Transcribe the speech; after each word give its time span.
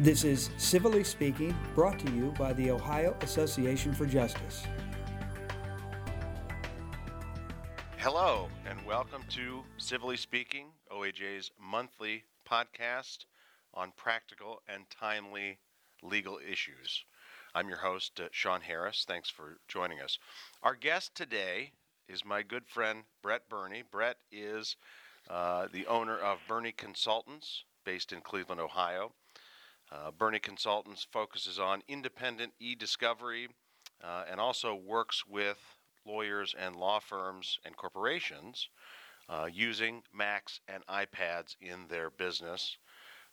This 0.00 0.24
is 0.24 0.50
Civilly 0.56 1.04
Speaking, 1.04 1.56
brought 1.72 2.00
to 2.00 2.10
you 2.10 2.34
by 2.36 2.52
the 2.52 2.68
Ohio 2.72 3.16
Association 3.20 3.94
for 3.94 4.06
Justice. 4.06 4.64
Hello, 7.98 8.48
and 8.68 8.84
welcome 8.84 9.22
to 9.28 9.62
Civilly 9.76 10.16
Speaking, 10.16 10.72
OAJ's 10.90 11.52
monthly 11.60 12.24
podcast 12.44 13.26
on 13.72 13.92
practical 13.96 14.62
and 14.66 14.82
timely 14.90 15.58
legal 16.02 16.40
issues. 16.44 17.04
I'm 17.54 17.68
your 17.68 17.78
host, 17.78 18.18
uh, 18.18 18.24
Sean 18.32 18.62
Harris. 18.62 19.04
Thanks 19.06 19.30
for 19.30 19.58
joining 19.68 20.00
us. 20.00 20.18
Our 20.64 20.74
guest 20.74 21.14
today 21.14 21.70
is 22.08 22.24
my 22.24 22.42
good 22.42 22.66
friend, 22.66 23.04
Brett 23.22 23.48
Burney. 23.48 23.84
Brett 23.88 24.16
is 24.32 24.74
uh, 25.30 25.68
the 25.72 25.86
owner 25.86 26.18
of 26.18 26.40
Burney 26.48 26.72
Consultants, 26.72 27.62
based 27.84 28.12
in 28.12 28.22
Cleveland, 28.22 28.60
Ohio. 28.60 29.12
Uh, 29.94 30.10
Burney 30.10 30.40
Consultants 30.40 31.06
focuses 31.12 31.58
on 31.58 31.82
independent 31.86 32.52
e 32.58 32.74
discovery 32.74 33.48
uh, 34.02 34.24
and 34.28 34.40
also 34.40 34.74
works 34.74 35.24
with 35.26 35.58
lawyers 36.04 36.54
and 36.58 36.74
law 36.74 36.98
firms 36.98 37.58
and 37.64 37.76
corporations 37.76 38.68
uh, 39.28 39.48
using 39.50 40.02
Macs 40.12 40.60
and 40.68 40.84
iPads 40.86 41.54
in 41.60 41.86
their 41.88 42.10
business. 42.10 42.76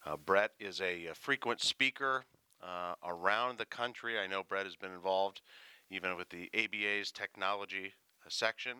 Uh, 0.05 0.17
Brett 0.17 0.51
is 0.59 0.79
a, 0.81 1.07
a 1.07 1.15
frequent 1.15 1.61
speaker 1.61 2.25
uh, 2.61 2.93
around 3.03 3.57
the 3.57 3.65
country. 3.65 4.19
I 4.19 4.27
know 4.27 4.43
Brett 4.43 4.65
has 4.65 4.75
been 4.75 4.93
involved 4.93 5.41
even 5.89 6.15
with 6.15 6.29
the 6.29 6.49
ABA's 6.53 7.11
technology 7.11 7.93
uh, 8.23 8.29
section. 8.29 8.77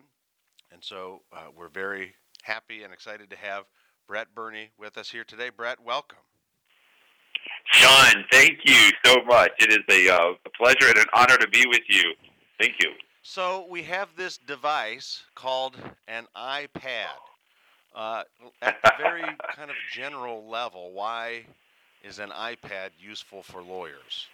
And 0.70 0.82
so 0.82 1.22
we're 1.54 1.68
very 1.68 2.14
happy 2.42 2.82
and 2.82 2.92
excited 2.92 3.28
to 3.30 3.36
have 3.36 3.64
Brett 4.06 4.34
Burney 4.34 4.70
with 4.78 4.96
us 4.96 5.10
here 5.10 5.24
today. 5.24 5.50
Brett, 5.50 5.78
welcome. 5.84 6.18
Sean, 7.72 8.24
thank 8.30 8.58
you 8.64 8.90
so 9.04 9.22
much. 9.24 9.50
It 9.58 9.70
is 9.70 9.78
a, 9.90 10.14
uh, 10.14 10.32
a 10.44 10.50
pleasure 10.50 10.88
and 10.88 10.98
an 10.98 11.06
honor 11.14 11.38
to 11.38 11.48
be 11.48 11.64
with 11.68 11.82
you. 11.88 12.14
Thank 12.58 12.74
you. 12.80 12.90
So 13.22 13.66
we 13.70 13.82
have 13.84 14.10
this 14.16 14.36
device 14.36 15.24
called 15.34 15.76
an 16.08 16.26
iPad. 16.36 17.18
Uh, 17.94 18.22
at 18.62 18.76
the 18.82 18.92
very 18.98 19.22
kind 19.54 19.70
of 19.70 19.76
general 19.92 20.48
level, 20.48 20.92
why 20.92 21.44
is 22.02 22.18
an 22.18 22.30
iPad 22.30 22.90
useful 22.98 23.42
for 23.42 23.62
lawyers? 23.62 24.28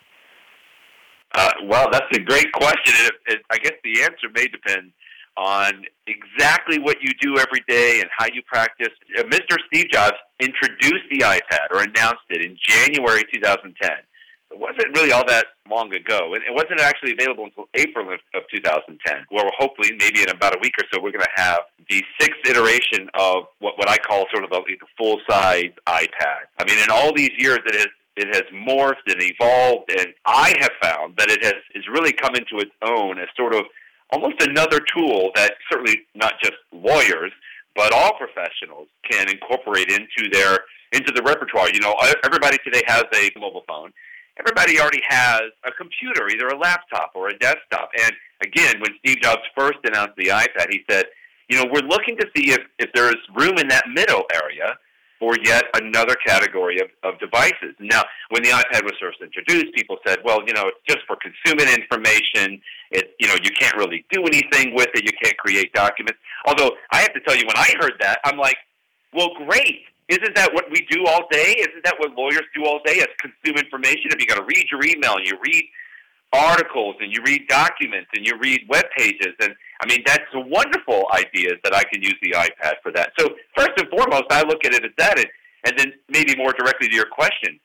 Uh, 1.34 1.50
well, 1.65 1.89
that's 1.93 2.17
a 2.17 2.20
great 2.20 2.50
question. 2.53 2.95
It, 3.05 3.15
it, 3.27 3.43
I 3.50 3.59
guess 3.59 3.75
the 3.84 4.03
answer 4.03 4.28
may 4.34 4.47
depend 4.47 4.93
on 5.39 5.84
exactly 6.08 6.78
what 6.78 6.97
you 7.00 7.11
do 7.20 7.39
every 7.39 7.62
day 7.69 8.00
and 8.00 8.11
how 8.17 8.27
you 8.27 8.42
practice. 8.42 8.92
Uh, 9.17 9.22
Mr. 9.25 9.56
Steve 9.69 9.86
Jobs 9.91 10.17
introduced 10.41 11.06
the 11.11 11.20
iPad 11.20 11.70
or 11.70 11.83
announced 11.83 12.27
it 12.28 12.44
in 12.44 12.56
January 12.61 13.22
2010. 13.33 13.91
It 14.50 14.59
wasn't 14.59 14.97
really 14.97 15.12
all 15.12 15.27
that 15.27 15.47
long 15.70 15.92
ago. 15.94 16.34
and 16.34 16.42
It 16.42 16.53
wasn't 16.53 16.81
actually 16.81 17.12
available 17.12 17.44
until 17.44 17.69
April 17.75 18.09
of, 18.09 18.19
of 18.34 18.42
2010, 18.53 19.27
Well, 19.31 19.44
hopefully, 19.59 19.91
maybe 19.98 20.22
in 20.22 20.31
about 20.31 20.56
a 20.56 20.59
week 20.61 20.72
or 20.81 20.84
so, 20.92 21.00
we're 21.00 21.12
going 21.12 21.25
to 21.25 21.42
have 21.42 21.61
the 21.89 22.03
sixth 22.19 22.41
iteration 22.47 23.09
of 23.14 23.44
what, 23.61 23.78
what 23.78 23.89
I 23.89 23.98
call 23.98 24.25
sort 24.33 24.44
of 24.44 24.53
a, 24.53 24.56
a 24.56 24.89
full-size 24.97 25.70
iPad. 25.86 26.48
I 26.59 26.64
mean, 26.66 26.83
in 26.83 26.91
all 26.91 27.12
these 27.14 27.33
years, 27.39 27.61
it 27.66 27.75
has 27.75 27.89
it 28.16 28.34
has 28.34 28.42
morphed 28.53 29.06
and 29.06 29.22
evolved, 29.22 29.92
and 29.97 30.09
I 30.27 30.53
have 30.59 30.72
found 30.83 31.14
that 31.19 31.31
it 31.31 31.44
has, 31.44 31.55
has 31.72 31.84
really 31.86 32.11
come 32.11 32.34
into 32.34 32.59
its 32.59 32.72
own 32.83 33.16
as 33.20 33.28
sort 33.36 33.55
of 33.55 33.62
almost 34.11 34.42
another 34.42 34.81
tool 34.95 35.31
that 35.34 35.55
certainly 35.70 36.03
not 36.14 36.34
just 36.42 36.55
lawyers, 36.73 37.33
but 37.75 37.92
all 37.92 38.12
professionals 38.15 38.89
can 39.09 39.28
incorporate 39.28 39.91
into 39.91 40.28
their 40.31 40.59
into 40.92 41.12
the 41.12 41.23
repertoire. 41.23 41.69
You 41.73 41.81
know, 41.81 41.95
everybody 42.25 42.59
today 42.65 42.83
has 42.87 43.05
a 43.15 43.31
mobile 43.39 43.65
phone. 43.69 43.92
Everybody 44.39 44.81
already 44.81 45.03
has 45.09 45.42
a 45.65 45.73
computer, 45.73 46.28
either 46.28 46.47
a 46.48 46.56
laptop 46.56 47.12
or 47.15 47.28
a 47.28 47.39
desktop. 47.39 47.91
And 48.00 48.12
again, 48.43 48.81
when 48.81 48.93
Steve 49.00 49.21
Jobs 49.21 49.43
first 49.56 49.78
announced 49.84 50.16
the 50.16 50.27
iPad, 50.27 50.71
he 50.71 50.84
said, 50.88 51.06
you 51.49 51.59
know, 51.59 51.69
we're 51.71 51.87
looking 51.87 52.16
to 52.19 52.27
see 52.37 52.53
if, 52.53 52.61
if 52.78 52.91
there's 52.94 53.16
room 53.34 53.59
in 53.59 53.69
that 53.69 53.84
middle 53.88 54.25
area 54.32 54.78
for 55.19 55.34
yet 55.43 55.65
another 55.75 56.15
category 56.27 56.81
of, 56.81 56.89
of 57.03 57.19
devices. 57.19 57.75
Now, 57.81 58.03
when 58.31 58.43
the 58.43 58.51
iPad 58.51 58.84
was 58.84 58.93
first 59.01 59.19
introduced, 59.21 59.75
people 59.75 59.99
said, 60.06 60.19
well, 60.25 60.41
you 60.47 60.53
know, 60.53 60.69
it's 60.69 60.79
just 60.87 61.06
for 61.06 61.17
consuming 61.17 61.73
information. 61.75 62.61
It, 62.91 63.15
you 63.19 63.27
know, 63.29 63.37
you 63.43 63.51
can't 63.51 63.77
really 63.77 64.05
do 64.11 64.23
anything 64.25 64.75
with 64.75 64.89
it. 64.95 65.05
You 65.05 65.12
can't 65.23 65.37
create 65.39 65.73
documents. 65.73 66.19
Although 66.47 66.73
I 66.93 67.01
have 67.01 67.12
to 67.15 67.21
tell 67.21 67.37
you, 67.37 67.47
when 67.47 67.56
I 67.56 67.75
heard 67.81 67.95
that, 68.01 68.21
I'm 68.25 68.39
like, 68.39 68.56
well, 69.12 69.31
great. 69.47 69.83
Isn't 70.09 70.34
that 70.37 70.55
what 70.55 70.71
we 70.71 70.87
do 70.89 71.05
all 71.06 71.29
day? 71.31 71.56
Isn't 71.59 71.85
that 71.85 71.95
what 71.99 72.15
lawyers 72.17 72.45
do 72.55 72.65
all 72.65 72.81
day? 72.85 72.95
Is 72.95 73.06
consume 73.21 73.59
information. 73.59 74.09
If 74.11 74.21
you 74.21 74.27
got 74.27 74.37
to 74.37 74.45
read 74.45 74.67
your 74.71 74.85
email 74.85 75.17
and 75.17 75.27
you 75.27 75.37
read 75.45 75.65
articles 76.33 76.97
and 77.00 77.12
you 77.12 77.22
read 77.25 77.47
documents 77.49 78.09
and 78.15 78.27
you 78.27 78.33
read 78.39 78.61
web 78.69 78.84
pages 78.97 79.34
and 79.41 79.55
I 79.81 79.87
mean 79.89 80.03
that's 80.06 80.25
a 80.34 80.41
wonderful 80.41 81.06
ideas 81.12 81.55
that 81.65 81.75
I 81.75 81.84
can 81.84 82.03
use 82.03 82.16
the 82.22 82.33
iPad 82.33 82.75
for 82.83 82.93
that. 82.93 83.12
So 83.19 83.31
first 83.56 83.72
and 83.78 83.89
foremost, 83.89 84.25
I 84.31 84.43
look 84.43 84.65
at 84.65 84.75
it 84.75 84.84
as 84.84 84.91
that, 84.99 85.19
and, 85.19 85.28
and 85.65 85.78
then 85.78 85.93
maybe 86.09 86.37
more 86.37 86.53
directly 86.53 86.88
to 86.88 86.94
your 86.94 87.06
question, 87.06 87.59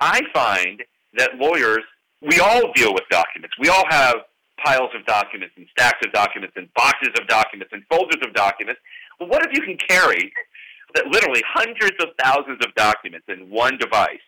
I 0.00 0.20
find 0.32 0.82
that 1.14 1.36
lawyers 1.36 1.82
we 2.20 2.40
all 2.40 2.72
deal 2.72 2.92
with 2.92 3.04
documents. 3.10 3.54
We 3.58 3.68
all 3.68 3.84
have 3.88 4.16
piles 4.64 4.90
of 4.94 5.06
documents 5.06 5.54
and 5.56 5.66
stacks 5.70 6.04
of 6.04 6.12
documents 6.12 6.54
and 6.56 6.72
boxes 6.74 7.10
of 7.20 7.28
documents 7.28 7.72
and 7.72 7.84
folders 7.90 8.18
of 8.22 8.34
documents. 8.34 8.80
Well, 9.20 9.28
what 9.28 9.46
if 9.46 9.52
you 9.52 9.62
can 9.62 9.76
carry 9.88 10.32
that 10.94 11.06
literally 11.06 11.42
hundreds 11.46 11.96
of 12.00 12.08
thousands 12.18 12.64
of 12.64 12.74
documents 12.74 13.26
in 13.28 13.50
one 13.50 13.78
device? 13.78 14.24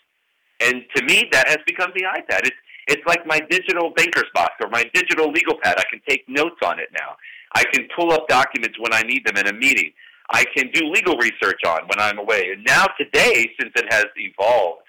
And 0.60 0.84
to 0.94 1.04
me, 1.04 1.28
that 1.32 1.48
has 1.48 1.58
become 1.66 1.90
the 1.94 2.02
iPad. 2.02 2.46
It's 2.46 2.56
it's 2.90 3.06
like 3.06 3.26
my 3.26 3.40
digital 3.48 3.90
banker's 3.96 4.30
box 4.34 4.54
or 4.62 4.68
my 4.68 4.84
digital 4.92 5.30
legal 5.30 5.56
pad. 5.62 5.76
I 5.78 5.84
can 5.90 6.00
take 6.08 6.28
notes 6.28 6.58
on 6.64 6.78
it 6.78 6.88
now. 6.92 7.16
I 7.54 7.64
can 7.64 7.88
pull 7.96 8.12
up 8.12 8.28
documents 8.28 8.78
when 8.78 8.92
I 8.92 9.02
need 9.02 9.24
them 9.26 9.36
in 9.36 9.46
a 9.46 9.52
meeting. 9.52 9.92
I 10.30 10.44
can 10.56 10.70
do 10.72 10.86
legal 10.90 11.16
research 11.16 11.60
on 11.66 11.80
when 11.88 11.98
I'm 11.98 12.18
away. 12.18 12.50
And 12.52 12.64
now 12.64 12.86
today, 12.98 13.50
since 13.60 13.72
it 13.76 13.92
has 13.92 14.06
evolved 14.16 14.82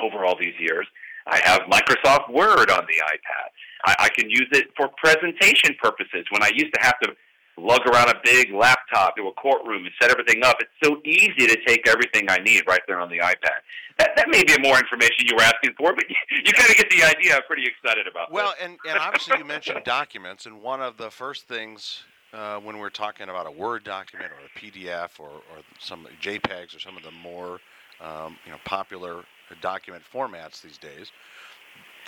over 0.00 0.24
all 0.24 0.36
these 0.38 0.54
years, 0.58 0.86
I 1.26 1.40
have 1.44 1.62
Microsoft 1.62 2.32
Word 2.32 2.70
on 2.70 2.86
the 2.86 3.02
iPad. 3.02 3.48
I, 3.86 3.94
I 3.98 4.08
can 4.10 4.30
use 4.30 4.48
it 4.52 4.68
for 4.76 4.90
presentation 4.96 5.74
purposes. 5.82 6.24
When 6.30 6.42
I 6.42 6.50
used 6.54 6.72
to 6.74 6.80
have 6.80 6.98
to 7.00 7.12
lug 7.58 7.86
around 7.86 8.08
a 8.08 8.20
big 8.24 8.52
laptop 8.52 9.16
to 9.16 9.28
a 9.28 9.32
courtroom 9.32 9.84
and 9.84 9.94
set 10.00 10.10
everything 10.10 10.44
up. 10.44 10.56
It's 10.60 10.70
so 10.82 11.00
easy 11.04 11.46
to 11.46 11.56
take 11.66 11.86
everything 11.88 12.26
I 12.28 12.38
need 12.38 12.62
right 12.66 12.80
there 12.86 13.00
on 13.00 13.08
the 13.08 13.18
iPad. 13.18 13.60
That, 13.98 14.14
that 14.16 14.28
may 14.28 14.44
be 14.44 14.56
more 14.58 14.78
information 14.78 15.26
you 15.26 15.34
were 15.36 15.42
asking 15.42 15.74
for, 15.76 15.94
but 15.94 16.04
you, 16.08 16.16
you 16.44 16.52
kind 16.52 16.70
of 16.70 16.76
get 16.76 16.88
the 16.90 17.02
idea. 17.02 17.36
I'm 17.36 17.42
pretty 17.42 17.66
excited 17.66 18.06
about 18.06 18.32
Well, 18.32 18.54
and, 18.62 18.78
and 18.88 18.98
obviously 18.98 19.38
you 19.38 19.44
mentioned 19.44 19.80
documents, 19.84 20.46
and 20.46 20.62
one 20.62 20.80
of 20.80 20.96
the 20.96 21.10
first 21.10 21.48
things 21.48 22.04
uh, 22.32 22.58
when 22.58 22.78
we're 22.78 22.90
talking 22.90 23.28
about 23.28 23.46
a 23.46 23.50
Word 23.50 23.84
document 23.84 24.30
or 24.32 24.38
a 24.44 24.58
PDF 24.58 25.18
or, 25.18 25.28
or 25.28 25.62
some 25.78 26.06
JPEGs 26.20 26.76
or 26.76 26.78
some 26.78 26.96
of 26.96 27.02
the 27.02 27.10
more 27.10 27.60
um, 28.00 28.36
you 28.44 28.52
know 28.52 28.58
popular 28.64 29.24
document 29.60 30.02
formats 30.12 30.60
these 30.62 30.78
days, 30.78 31.10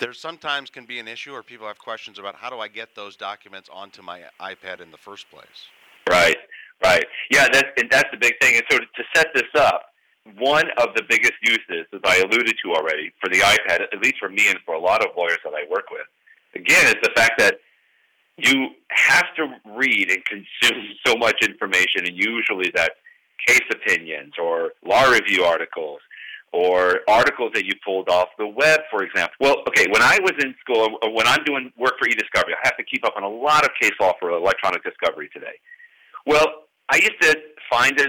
there 0.01 0.13
sometimes 0.13 0.69
can 0.71 0.85
be 0.85 0.99
an 0.99 1.07
issue 1.07 1.31
or 1.31 1.43
people 1.43 1.67
have 1.67 1.77
questions 1.77 2.17
about 2.17 2.35
how 2.35 2.49
do 2.49 2.57
I 2.57 2.67
get 2.67 2.95
those 2.95 3.15
documents 3.15 3.69
onto 3.71 4.01
my 4.01 4.23
iPad 4.41 4.81
in 4.81 4.89
the 4.91 4.97
first 4.97 5.29
place. 5.29 5.69
Right, 6.09 6.37
right. 6.83 7.05
Yeah, 7.29 7.47
that's, 7.53 7.69
and 7.77 7.87
that's 7.89 8.09
the 8.11 8.17
big 8.17 8.33
thing. 8.41 8.55
And 8.55 8.63
so 8.69 8.79
to 8.79 9.03
set 9.15 9.27
this 9.35 9.47
up, 9.55 9.83
one 10.39 10.65
of 10.79 10.89
the 10.95 11.03
biggest 11.07 11.33
uses, 11.43 11.85
as 11.93 12.01
I 12.03 12.17
alluded 12.17 12.55
to 12.63 12.73
already, 12.73 13.11
for 13.21 13.29
the 13.29 13.39
iPad, 13.39 13.81
at 13.93 14.01
least 14.01 14.15
for 14.19 14.29
me 14.29 14.49
and 14.49 14.57
for 14.65 14.73
a 14.73 14.79
lot 14.79 15.05
of 15.05 15.11
lawyers 15.15 15.39
that 15.43 15.53
I 15.53 15.69
work 15.69 15.85
with, 15.91 16.07
again, 16.55 16.87
is 16.87 16.95
the 17.03 17.11
fact 17.15 17.33
that 17.37 17.55
you 18.37 18.69
have 18.89 19.27
to 19.35 19.55
read 19.75 20.09
and 20.09 20.23
consume 20.25 20.83
so 21.05 21.15
much 21.15 21.37
information, 21.47 22.07
and 22.07 22.15
usually 22.15 22.71
that's 22.73 22.95
case 23.47 23.61
opinions 23.71 24.33
or 24.41 24.71
law 24.83 25.09
review 25.09 25.43
articles 25.43 25.99
or 26.53 26.99
articles 27.07 27.51
that 27.53 27.65
you 27.65 27.73
pulled 27.83 28.09
off 28.09 28.27
the 28.37 28.47
web, 28.47 28.81
for 28.89 29.03
example. 29.03 29.33
Well, 29.39 29.55
okay, 29.69 29.85
when 29.89 30.01
I 30.01 30.19
was 30.21 30.33
in 30.43 30.53
school, 30.59 30.97
or 31.01 31.13
when 31.13 31.27
I'm 31.27 31.43
doing 31.45 31.71
work 31.77 31.93
for 31.97 32.07
eDiscovery, 32.07 32.53
I 32.53 32.61
have 32.63 32.77
to 32.77 32.83
keep 32.83 33.05
up 33.05 33.13
on 33.15 33.23
a 33.23 33.29
lot 33.29 33.63
of 33.63 33.71
case 33.79 33.93
law 33.99 34.13
for 34.19 34.31
electronic 34.31 34.83
discovery 34.83 35.29
today. 35.33 35.53
Well, 36.25 36.45
I 36.89 36.97
used 36.97 37.21
to 37.21 37.37
find 37.69 37.97
a 37.99 38.07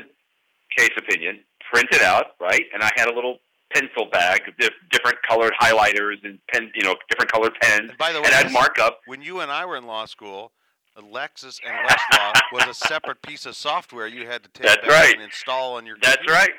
case 0.77 0.91
opinion, 0.97 1.41
print 1.73 1.89
it 1.93 2.03
out, 2.03 2.33
right, 2.41 2.63
and 2.75 2.83
I 2.83 2.91
had 2.97 3.09
a 3.09 3.15
little 3.15 3.39
pencil 3.73 4.07
bag 4.11 4.43
of 4.49 4.55
different 4.91 5.17
colored 5.27 5.53
highlighters 5.61 6.17
and 6.25 6.39
pen, 6.53 6.71
you 6.75 6.85
know, 6.85 6.95
different 7.09 7.31
colored 7.33 7.53
pens. 7.61 7.91
And 7.91 7.99
by 7.99 8.13
the 8.13 8.21
way, 8.21 8.27
and 8.27 8.35
I'd 8.35 8.53
mark 8.53 8.79
up. 8.79 9.01
When 9.07 9.23
you 9.23 9.41
and 9.41 9.51
I 9.51 9.65
were 9.65 9.77
in 9.77 9.87
law 9.87 10.05
school, 10.07 10.53
Lexis 11.01 11.61
and 11.65 11.89
Westlaw 11.89 12.41
was 12.53 12.67
a 12.67 12.75
separate 12.75 13.23
piece 13.23 13.47
of 13.47 13.57
software 13.57 14.07
you 14.07 14.27
had 14.27 14.43
to 14.43 14.51
take 14.51 14.67
That's 14.67 14.87
right. 14.87 15.15
and 15.15 15.23
install 15.23 15.77
on 15.77 15.87
your. 15.87 15.97
Computer. 15.97 16.17
That's 16.17 16.31
right. 16.31 16.51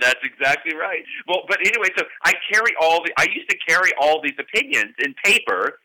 That's 0.00 0.20
exactly 0.24 0.74
right. 0.74 1.04
Well, 1.28 1.42
but 1.48 1.58
anyway, 1.60 1.88
so 1.96 2.04
I 2.24 2.32
carry 2.52 2.72
all 2.80 3.02
the. 3.02 3.12
I 3.16 3.26
used 3.32 3.48
to 3.50 3.56
carry 3.66 3.92
all 4.00 4.20
these 4.22 4.34
opinions 4.38 4.94
in 4.98 5.14
paper, 5.24 5.78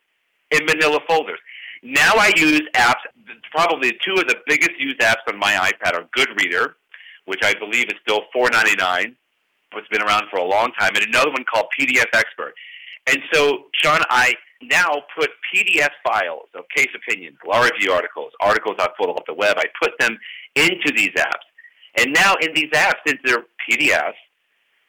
in 0.52 0.66
Manila 0.66 1.00
folders. 1.08 1.40
Now 1.84 2.14
I 2.16 2.32
use 2.36 2.64
apps. 2.76 3.02
Probably 3.52 3.92
two 4.06 4.14
of 4.14 4.28
the 4.28 4.38
biggest 4.48 4.72
used 4.80 5.00
apps 5.00 5.22
on 5.28 5.38
my 5.38 5.54
iPad 5.54 5.94
are 5.94 6.08
Goodreader, 6.18 6.74
which 7.26 7.42
I 7.44 7.54
believe 7.54 7.86
is 7.86 7.96
still 8.02 8.24
four 8.34 8.50
ninety 8.52 8.76
nine, 8.76 9.16
it's 9.78 9.88
been 9.90 10.02
around 10.02 10.26
for 10.30 10.38
a 10.38 10.44
long 10.44 10.72
time, 10.80 10.92
and 10.96 11.06
another 11.06 11.32
one 11.32 11.46
called 11.52 11.68
PDF 11.80 12.08
Expert. 12.14 12.54
And 13.08 13.20
so, 13.32 13.66
Sean, 13.74 14.02
I 14.10 14.34
now 14.62 15.04
put 15.18 15.30
PDF 15.54 15.90
files 16.04 16.50
of 16.56 16.66
case 16.76 16.90
opinions, 16.96 17.38
law 17.48 17.64
review 17.64 17.92
articles, 17.92 18.32
articles 18.42 18.76
I 18.80 18.88
pulled 18.98 19.18
off 19.18 19.26
the 19.28 19.34
web. 19.34 19.58
I 19.58 19.66
put 19.82 19.92
them 20.00 20.18
into 20.56 20.92
these 20.96 21.12
apps. 21.18 21.46
And 21.98 22.14
now 22.14 22.36
in 22.42 22.54
these 22.54 22.70
apps, 22.72 22.96
since 23.06 23.20
they're 23.24 23.46
PDFs, 23.70 24.14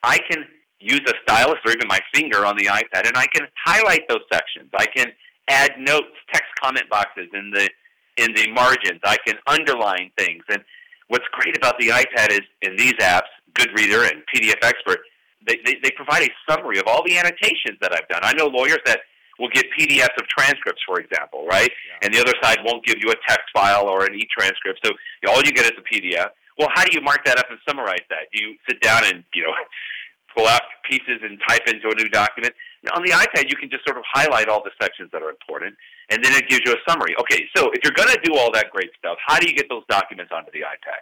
I 0.02 0.18
can 0.30 0.44
use 0.80 1.02
a 1.06 1.12
stylus 1.22 1.58
or 1.64 1.72
even 1.72 1.88
my 1.88 2.00
finger 2.14 2.46
on 2.46 2.56
the 2.56 2.66
iPad, 2.66 3.06
and 3.06 3.16
I 3.16 3.26
can 3.26 3.46
highlight 3.64 4.08
those 4.08 4.22
sections. 4.32 4.70
I 4.74 4.86
can 4.86 5.12
add 5.48 5.72
notes, 5.78 6.14
text 6.32 6.48
comment 6.62 6.88
boxes 6.88 7.28
in 7.34 7.50
the 7.50 7.68
in 8.16 8.34
the 8.34 8.50
margins. 8.52 9.00
I 9.04 9.16
can 9.26 9.36
underline 9.46 10.10
things. 10.18 10.42
And 10.48 10.62
what's 11.08 11.24
great 11.32 11.56
about 11.56 11.78
the 11.78 11.88
iPad 11.88 12.32
is 12.32 12.40
in 12.62 12.76
these 12.76 12.94
apps, 12.94 13.30
Goodreader 13.54 14.10
and 14.10 14.22
PDF 14.34 14.62
Expert, 14.62 15.00
they, 15.46 15.58
they, 15.64 15.76
they 15.82 15.90
provide 15.92 16.22
a 16.22 16.28
summary 16.48 16.78
of 16.78 16.84
all 16.86 17.02
the 17.04 17.16
annotations 17.16 17.78
that 17.80 17.92
I've 17.92 18.08
done. 18.08 18.20
I 18.22 18.34
know 18.34 18.46
lawyers 18.46 18.80
that 18.84 19.00
will 19.38 19.48
get 19.48 19.64
PDFs 19.78 20.16
of 20.18 20.28
transcripts, 20.28 20.82
for 20.86 21.00
example, 21.00 21.46
right? 21.46 21.70
Yeah. 21.70 21.98
And 22.02 22.14
the 22.14 22.20
other 22.20 22.34
side 22.42 22.58
won't 22.64 22.84
give 22.84 22.96
you 23.00 23.10
a 23.10 23.16
text 23.26 23.46
file 23.54 23.88
or 23.88 24.04
an 24.04 24.14
e-transcript. 24.14 24.80
So 24.84 24.92
all 25.28 25.42
you 25.42 25.52
get 25.52 25.64
is 25.64 25.72
a 25.78 25.94
PDF. 25.94 26.28
Well, 26.60 26.68
how 26.76 26.84
do 26.84 26.92
you 26.92 27.00
mark 27.00 27.24
that 27.24 27.38
up 27.40 27.48
and 27.48 27.58
summarize 27.66 28.04
that? 28.12 28.28
Do 28.36 28.44
you 28.44 28.52
sit 28.68 28.82
down 28.84 29.00
and, 29.08 29.24
you 29.32 29.48
know, 29.48 29.56
pull 30.36 30.46
out 30.46 30.60
pieces 30.84 31.24
and 31.24 31.40
type 31.48 31.64
into 31.66 31.88
a 31.88 31.94
new 31.96 32.08
document? 32.12 32.52
On 32.92 33.00
the 33.00 33.16
iPad, 33.16 33.48
you 33.48 33.56
can 33.56 33.70
just 33.72 33.80
sort 33.88 33.96
of 33.96 34.04
highlight 34.04 34.48
all 34.52 34.62
the 34.62 34.70
sections 34.76 35.08
that 35.12 35.22
are 35.22 35.30
important, 35.30 35.74
and 36.10 36.22
then 36.22 36.36
it 36.36 36.48
gives 36.52 36.60
you 36.66 36.72
a 36.76 36.80
summary. 36.84 37.16
Okay, 37.18 37.48
so 37.56 37.72
if 37.72 37.80
you're 37.82 37.96
going 37.96 38.12
to 38.12 38.20
do 38.22 38.36
all 38.36 38.52
that 38.52 38.68
great 38.70 38.90
stuff, 38.98 39.16
how 39.24 39.40
do 39.40 39.48
you 39.48 39.56
get 39.56 39.70
those 39.70 39.84
documents 39.88 40.32
onto 40.36 40.52
the 40.52 40.60
iPad? 40.60 41.00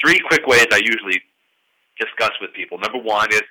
Three 0.00 0.20
quick 0.20 0.46
ways 0.46 0.68
I 0.72 0.80
usually 0.84 1.20
discuss 1.98 2.32
with 2.40 2.52
people. 2.52 2.76
Number 2.76 3.00
one 3.00 3.32
is 3.32 3.42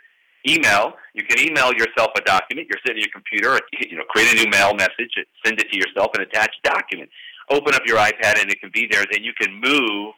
email. 0.48 0.94
You 1.13 1.24
can 1.24 1.42
email 1.42 1.74
yourself 1.74 2.13
a 2.18 2.21
document. 2.21 2.69
You're 2.69 2.81
sitting 2.86 3.01
at 3.01 3.09
your 3.09 3.13
computer, 3.13 3.59
you 3.74 3.98
know, 3.98 4.06
create 4.09 4.30
a 4.31 4.44
new 4.45 4.50
mail 4.50 4.74
message, 4.75 5.18
send 5.44 5.59
it 5.59 5.69
to 5.71 5.77
yourself, 5.77 6.12
and 6.13 6.21
attach 6.21 6.54
a 6.63 6.69
document. 6.69 7.09
Open 7.50 7.74
up 7.74 7.81
your 7.86 7.98
iPad, 7.98 8.42
and 8.42 8.50
it 8.50 8.62
can 8.62 8.69
be 8.74 8.88
there. 8.89 9.06
Then 9.12 9.24
you 9.24 9.33
can 9.33 9.59
move 9.59 10.13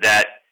that 0.00 0.45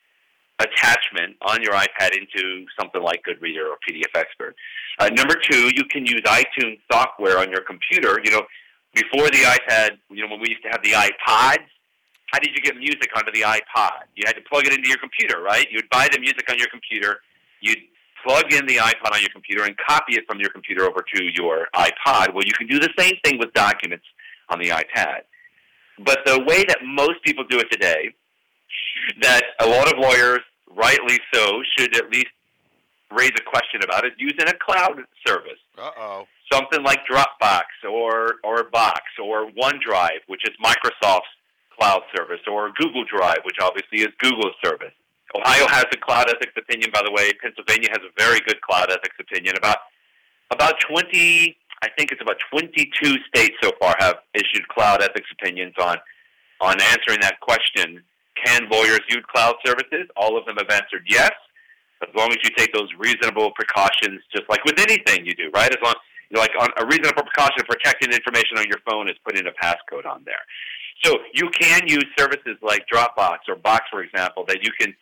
attachment 0.61 1.37
on 1.43 1.63
your 1.63 1.73
iPad 1.73 2.17
into 2.17 2.65
something 2.79 3.03
like 3.03 3.23
Goodreader 3.27 3.67
or 3.69 3.77
PDF 3.89 4.15
Expert. 4.15 4.55
Uh, 4.99 5.09
number 5.09 5.35
two, 5.35 5.71
you 5.75 5.85
can 5.91 6.07
use 6.07 6.23
iTunes 6.23 6.79
software 6.91 7.39
on 7.39 7.51
your 7.51 7.63
computer. 7.63 8.21
You 8.23 8.31
know, 8.31 8.43
before 8.95 9.29
the 9.31 9.43
iPad, 9.43 9.99
you 10.11 10.23
know, 10.23 10.31
when 10.31 10.41
we 10.41 10.51
used 10.51 10.63
to 10.63 10.69
have 10.69 10.83
the 10.83 10.93
iPods, 10.93 11.67
how 12.33 12.39
did 12.39 12.51
you 12.55 12.63
get 12.63 12.77
music 12.77 13.11
onto 13.17 13.33
the 13.33 13.43
iPod? 13.43 14.07
You 14.15 14.25
had 14.27 14.35
to 14.35 14.43
plug 14.43 14.67
it 14.67 14.73
into 14.73 14.89
your 14.89 14.99
computer, 14.99 15.43
right? 15.43 15.67
You'd 15.71 15.89
buy 15.91 16.09
the 16.11 16.21
music 16.21 16.49
on 16.51 16.59
your 16.59 16.69
computer. 16.69 17.19
You'd 17.61 17.79
plug 18.27 18.53
in 18.53 18.67
the 18.67 18.77
iPod 18.77 19.13
on 19.13 19.21
your 19.21 19.31
computer 19.31 19.65
and 19.65 19.77
copy 19.77 20.15
it 20.15 20.25
from 20.27 20.41
your 20.41 20.51
computer 20.51 20.85
over 20.85 21.05
to 21.15 21.25
your 21.37 21.69
iPod. 21.75 22.35
Well, 22.35 22.45
you 22.45 22.53
can 22.53 22.67
do 22.67 22.79
the 22.79 22.91
same 22.99 23.15
thing 23.25 23.39
with 23.39 23.53
documents 23.53 24.05
on 24.49 24.59
the 24.59 24.71
iPad. 24.71 25.23
But 25.99 26.21
the 26.27 26.43
way 26.47 26.65
that 26.65 26.79
most 26.85 27.23
people 27.25 27.45
do 27.45 27.59
it 27.59 27.71
today, 27.71 28.15
that 29.23 29.43
a 29.61 29.67
lot 29.67 29.93
of 29.93 29.99
lawyers, 29.99 30.41
rightly 30.75 31.19
so, 31.33 31.63
should 31.77 31.97
at 31.97 32.11
least 32.11 32.29
raise 33.11 33.33
a 33.37 33.43
question 33.49 33.83
about 33.83 34.05
is 34.05 34.13
using 34.19 34.49
a 34.49 34.55
cloud 34.55 35.01
service. 35.27 35.61
Uh-oh. 35.79 36.27
Something 36.53 36.83
like 36.83 37.01
Dropbox 37.11 37.65
or, 37.89 38.37
or 38.43 38.65
Box 38.71 39.03
or 39.23 39.51
OneDrive, 39.53 40.21
which 40.27 40.43
is 40.45 40.55
Microsoft's 40.63 41.31
cloud 41.79 42.03
service, 42.17 42.41
or 42.47 42.71
Google 42.79 43.05
Drive, 43.05 43.39
which 43.45 43.57
obviously 43.61 44.01
is 44.01 44.09
Google's 44.21 44.55
service. 44.65 44.93
Ohio 45.35 45.67
has 45.69 45.87
a 45.93 45.97
cloud 45.97 46.29
ethics 46.29 46.53
opinion, 46.57 46.91
by 46.93 47.03
the 47.05 47.11
way. 47.11 47.33
Pennsylvania 47.43 47.89
has 47.91 47.99
a 48.07 48.13
very 48.17 48.39
good 48.47 48.61
cloud 48.61 48.91
ethics 48.91 49.17
opinion. 49.19 49.57
About 49.57 49.79
about 50.51 50.75
20, 50.89 51.57
I 51.83 51.89
think 51.99 52.13
it's 52.13 52.21
about 52.21 52.37
22 52.51 53.17
states 53.27 53.57
so 53.63 53.73
far 53.81 53.97
have 53.99 54.17
issued 54.35 54.69
cloud 54.69 55.03
ethics 55.03 55.29
opinions 55.33 55.75
on 55.81 55.97
on 56.61 56.81
answering 56.81 57.21
that 57.21 57.41
question. 57.41 58.03
Can 58.43 58.69
lawyers 58.71 59.01
use 59.09 59.23
cloud 59.33 59.55
services? 59.65 60.09
All 60.17 60.37
of 60.37 60.45
them 60.47 60.57
have 60.57 60.71
answered 60.71 61.07
yes, 61.07 61.33
as 62.03 62.15
long 62.17 62.31
as 62.31 62.39
you 62.43 62.51
take 62.57 62.73
those 62.73 62.89
reasonable 62.99 63.53
precautions, 63.53 64.21
just 64.35 64.49
like 64.49 64.65
with 64.65 64.79
anything 64.79 65.25
you 65.25 65.35
do, 65.35 65.51
right? 65.55 65.71
As 65.71 65.79
long 65.83 65.95
you 66.31 66.37
know, 66.37 66.41
like 66.41 66.53
on 66.59 66.69
a 66.79 66.87
reasonable 66.87 67.23
precaution 67.23 67.61
of 67.61 67.67
protecting 67.67 68.11
information 68.11 68.59
on 68.59 68.65
your 68.67 68.81
phone 68.89 69.09
is 69.09 69.17
putting 69.25 69.47
a 69.47 69.53
passcode 69.53 70.07
on 70.07 70.23
there. 70.25 70.43
So 71.05 71.19
you 71.35 71.51
can 71.51 71.83
use 71.87 72.07
services 72.19 72.57
like 72.63 72.87
Dropbox 72.93 73.39
or 73.49 73.57
Box, 73.57 73.85
for 73.91 74.03
example, 74.03 74.45
that 74.49 74.63
you 74.63 74.71
can 74.79 74.95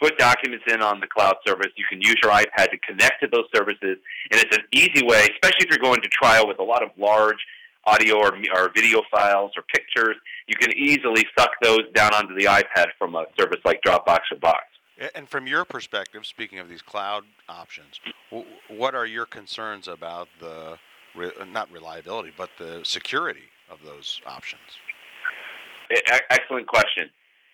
put 0.00 0.16
documents 0.18 0.64
in 0.68 0.82
on 0.82 1.00
the 1.00 1.06
cloud 1.06 1.36
service. 1.46 1.68
You 1.76 1.84
can 1.88 2.00
use 2.00 2.16
your 2.22 2.32
iPad 2.32 2.70
to 2.70 2.78
connect 2.78 3.22
to 3.22 3.28
those 3.30 3.44
services, 3.54 3.98
and 4.32 4.40
it's 4.40 4.56
an 4.56 4.64
easy 4.72 5.04
way, 5.04 5.28
especially 5.32 5.66
if 5.66 5.70
you're 5.70 5.78
going 5.78 6.00
to 6.00 6.08
trial 6.08 6.48
with 6.48 6.58
a 6.58 6.62
lot 6.62 6.82
of 6.82 6.90
large 6.98 7.38
audio 7.86 8.16
or, 8.16 8.34
or 8.54 8.70
video 8.74 9.02
files 9.10 9.52
or 9.56 9.62
pictures. 9.72 10.16
You 10.46 10.56
can 10.56 10.72
easily 10.76 11.24
suck 11.38 11.50
those 11.62 11.82
down 11.94 12.14
onto 12.14 12.34
the 12.34 12.44
iPad 12.44 12.86
from 12.98 13.14
a 13.14 13.24
service 13.38 13.60
like 13.64 13.80
Dropbox 13.82 14.20
or 14.32 14.38
Box. 14.40 14.64
And 15.14 15.28
from 15.28 15.46
your 15.46 15.64
perspective, 15.64 16.24
speaking 16.24 16.58
of 16.58 16.68
these 16.68 16.82
cloud 16.82 17.24
options, 17.48 18.00
what 18.68 18.94
are 18.94 19.06
your 19.06 19.26
concerns 19.26 19.88
about 19.88 20.28
the 20.38 20.78
not 21.50 21.70
reliability, 21.72 22.32
but 22.36 22.50
the 22.58 22.80
security 22.84 23.48
of 23.70 23.78
those 23.84 24.20
options? 24.26 24.60
Excellent 26.30 26.66
question. 26.66 27.10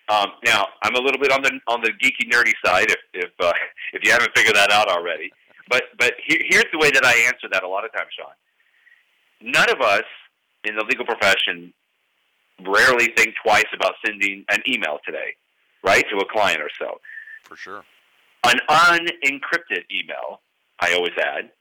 Um, 0.09 0.31
now, 0.43 0.67
I'm 0.83 0.95
a 0.95 0.99
little 0.99 1.19
bit 1.19 1.31
on 1.31 1.41
the 1.41 1.59
on 1.67 1.81
the 1.81 1.91
geeky 2.03 2.29
nerdy 2.29 2.53
side, 2.65 2.91
if 2.91 2.99
if 3.13 3.31
uh, 3.39 3.53
if 3.93 4.03
you 4.03 4.11
haven't 4.11 4.31
figured 4.35 4.55
that 4.55 4.71
out 4.71 4.87
already. 4.87 5.31
But 5.69 5.83
but 5.97 6.13
here's 6.25 6.65
the 6.71 6.79
way 6.79 6.91
that 6.91 7.05
I 7.05 7.13
answer 7.27 7.47
that 7.51 7.63
a 7.63 7.67
lot 7.67 7.85
of 7.85 7.93
times, 7.93 8.09
Sean. 8.17 8.33
None 9.41 9.69
of 9.69 9.81
us 9.81 10.03
in 10.65 10.75
the 10.75 10.83
legal 10.83 11.05
profession 11.05 11.73
rarely 12.67 13.07
think 13.15 13.35
twice 13.43 13.65
about 13.73 13.93
sending 14.05 14.45
an 14.49 14.61
email 14.67 14.99
today, 15.05 15.35
right, 15.83 16.05
to 16.09 16.17
a 16.17 16.25
client 16.25 16.61
or 16.61 16.69
so. 16.79 16.99
For 17.43 17.55
sure. 17.55 17.83
An 18.43 18.59
unencrypted 18.69 19.83
email, 19.91 20.41
I 20.79 20.93
always 20.93 21.13
add, 21.17 21.51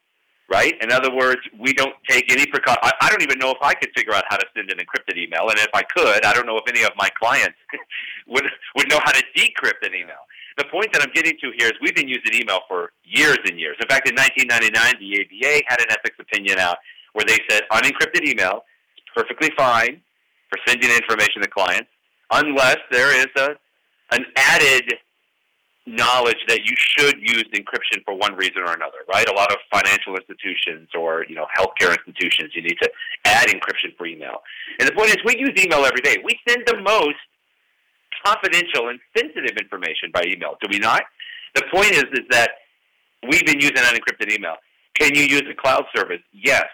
right? 0.49 0.75
In 0.82 0.91
other 0.91 1.14
words, 1.14 1.41
we 1.58 1.73
don't 1.73 1.94
take 2.08 2.31
any 2.32 2.47
precaution. 2.47 2.81
I, 2.82 2.93
I 3.00 3.11
don't 3.11 3.23
even 3.23 3.38
know 3.38 3.50
if 3.50 3.58
I 3.62 3.75
could 3.75 3.91
figure 3.97 4.14
out 4.14 4.25
how 4.29 4.37
to 4.37 4.47
send 4.55 4.70
an 4.70 4.79
encrypted 4.79 5.17
email, 5.17 5.49
and 5.49 5.58
if 5.58 5.69
I 5.75 5.82
could, 5.82 6.25
I 6.25 6.32
don't 6.32 6.47
know 6.47 6.56
if 6.56 6.64
any 6.69 6.82
of 6.82 6.91
my 6.97 7.08
clients 7.19 7.56
would 8.26 8.44
would 8.76 8.88
know 8.88 9.00
how 9.05 9.12
to 9.12 9.23
decrypt 9.37 9.87
an 9.87 9.94
email. 9.94 10.25
The 10.58 10.64
point 10.64 10.93
that 10.93 11.03
I'm 11.03 11.12
getting 11.14 11.38
to 11.41 11.53
here 11.56 11.69
is 11.69 11.73
we've 11.81 11.94
been 11.94 12.08
using 12.08 12.35
email 12.35 12.61
for 12.69 12.93
years 13.05 13.38
and 13.46 13.58
years. 13.58 13.76
In 13.81 13.88
fact, 13.88 14.08
in 14.08 14.14
1999, 14.17 14.98
the 14.98 15.20
ABA 15.22 15.65
had 15.69 15.81
an 15.81 15.86
ethics 15.91 16.17
opinion 16.19 16.58
out 16.58 16.77
where 17.13 17.24
they 17.24 17.39
said 17.48 17.63
unencrypted 17.72 18.27
email 18.27 18.65
is 18.96 19.03
perfectly 19.15 19.51
fine 19.56 20.03
for 20.50 20.58
sending 20.66 20.90
information 20.90 21.42
to 21.42 21.48
clients 21.48 21.88
unless 22.32 22.78
there 22.90 23.16
is 23.16 23.28
a 23.36 23.50
an 24.12 24.24
added 24.36 24.94
knowledge 25.86 26.38
that 26.48 26.60
you 26.64 26.74
should 26.76 27.16
use 27.20 27.44
encryption 27.54 28.04
for 28.04 28.14
one 28.14 28.34
reason 28.34 28.58
or 28.58 28.72
another, 28.74 28.98
right? 29.12 29.28
A 29.28 29.34
lot 29.34 29.50
of 29.50 29.58
financial 29.72 30.14
institutions 30.16 30.88
or, 30.98 31.24
you 31.28 31.34
know, 31.34 31.46
healthcare 31.56 31.96
institutions, 31.96 32.52
you 32.54 32.62
need 32.62 32.76
to 32.82 32.90
add 33.24 33.48
encryption 33.48 33.96
for 33.96 34.06
email. 34.06 34.38
And 34.78 34.88
the 34.88 34.92
point 34.92 35.10
is, 35.10 35.16
we 35.24 35.38
use 35.38 35.50
email 35.58 35.84
every 35.84 36.00
day. 36.02 36.16
We 36.24 36.38
send 36.48 36.64
the 36.66 36.80
most 36.80 37.16
confidential 38.24 38.88
and 38.88 39.00
sensitive 39.16 39.56
information 39.56 40.10
by 40.12 40.24
email, 40.26 40.56
do 40.60 40.69
we 40.70 40.78
not? 40.78 41.02
The 41.54 41.62
point 41.72 41.92
is, 41.92 42.04
is 42.12 42.26
that 42.30 42.50
we've 43.28 43.44
been 43.46 43.60
using 43.60 43.76
unencrypted 43.76 44.32
email. 44.32 44.56
Can 44.98 45.14
you 45.14 45.22
use 45.22 45.44
a 45.50 45.54
cloud 45.54 45.84
service? 45.96 46.20
Yes. 46.32 46.66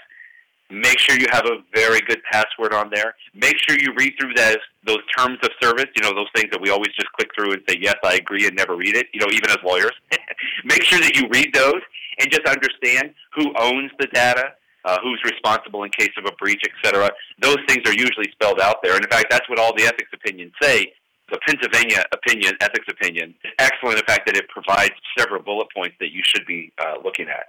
Make 0.71 0.99
sure 0.99 1.19
you 1.19 1.27
have 1.31 1.47
a 1.47 1.59
very 1.75 2.01
good 2.01 2.21
password 2.31 2.75
on 2.75 2.91
there. 2.93 3.15
Make 3.35 3.55
sure 3.67 3.79
you 3.79 3.93
read 3.97 4.15
through 4.19 4.35
those 4.35 4.57
those 4.85 5.05
terms 5.17 5.39
of 5.43 5.51
service. 5.61 5.87
You 5.95 6.03
know 6.03 6.13
those 6.13 6.31
things 6.35 6.51
that 6.51 6.61
we 6.61 6.71
always 6.71 6.93
just 6.95 7.11
click 7.13 7.29
through 7.37 7.53
and 7.53 7.63
say 7.69 7.77
yes, 7.81 7.95
I 8.05 8.15
agree, 8.15 8.47
and 8.47 8.57
never 8.57 8.77
read 8.77 8.97
it. 8.97 9.07
You 9.13 9.21
know, 9.21 9.29
even 9.31 9.51
as 9.51 9.59
lawyers, 9.65 9.93
make 10.65 10.83
sure 10.83 10.99
that 11.01 11.15
you 11.17 11.29
read 11.31 11.55
those 11.55 11.81
and 12.19 12.31
just 12.31 12.47
understand 12.47 13.15
who 13.35 13.53
owns 13.59 13.93
the 14.01 14.07
data, 14.09 14.55
uh, 14.85 14.99
who's 15.03 15.23
responsible 15.25 15.85
in 15.85 15.91
case 15.91 16.11
of 16.19 16.25
a 16.27 16.33
breach, 16.33 16.63
etc. 16.65 17.11
Those 17.41 17.59
things 17.69 17.83
are 17.87 17.95
usually 17.95 18.31
spelled 18.33 18.61
out 18.61 18.83
there, 18.83 18.95
and 18.95 19.05
in 19.05 19.11
fact, 19.11 19.27
that's 19.31 19.49
what 19.49 19.61
all 19.61 19.75
the 19.77 19.85
ethics 19.85 20.11
opinions 20.13 20.53
say. 20.61 20.93
The 21.31 21.39
Pennsylvania 21.47 22.05
opinion, 22.13 22.55
ethics 22.61 22.87
opinion, 22.89 23.35
is 23.45 23.53
excellent. 23.59 23.99
In 23.99 24.03
the 24.07 24.13
fact, 24.13 24.27
that 24.27 24.37
it 24.37 24.49
provides 24.49 24.95
several 25.19 25.43
bullet 25.43 25.69
points 25.75 25.97
that 26.01 26.13
you 26.13 26.23
should 26.25 26.47
be 26.47 26.73
uh, 26.79 26.95
looking 27.05 27.29
at. 27.29 27.47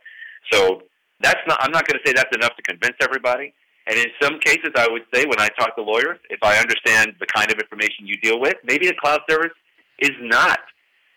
So 0.52 0.84
that's 1.22 1.40
not. 1.48 1.58
I'm 1.62 1.72
not 1.72 1.88
going 1.88 2.00
to 2.00 2.08
say 2.08 2.14
that's 2.14 2.36
enough 2.36 2.56
to 2.56 2.64
convince 2.64 2.96
everybody. 3.02 3.54
And 3.88 3.98
in 3.98 4.08
some 4.22 4.40
cases, 4.40 4.72
I 4.76 4.88
would 4.90 5.04
say 5.14 5.26
when 5.26 5.40
I 5.40 5.48
talk 5.58 5.76
to 5.78 5.82
lawyers, 5.82 6.20
if 6.30 6.40
I 6.44 6.58
understand 6.58 7.16
the 7.20 7.26
kind 7.26 7.50
of 7.52 7.58
information 7.58 8.06
you 8.06 8.18
deal 8.18 8.40
with, 8.40 8.56
maybe 8.64 8.88
a 8.88 8.94
cloud 8.96 9.22
service 9.30 9.54
is 10.00 10.12
not 10.20 10.60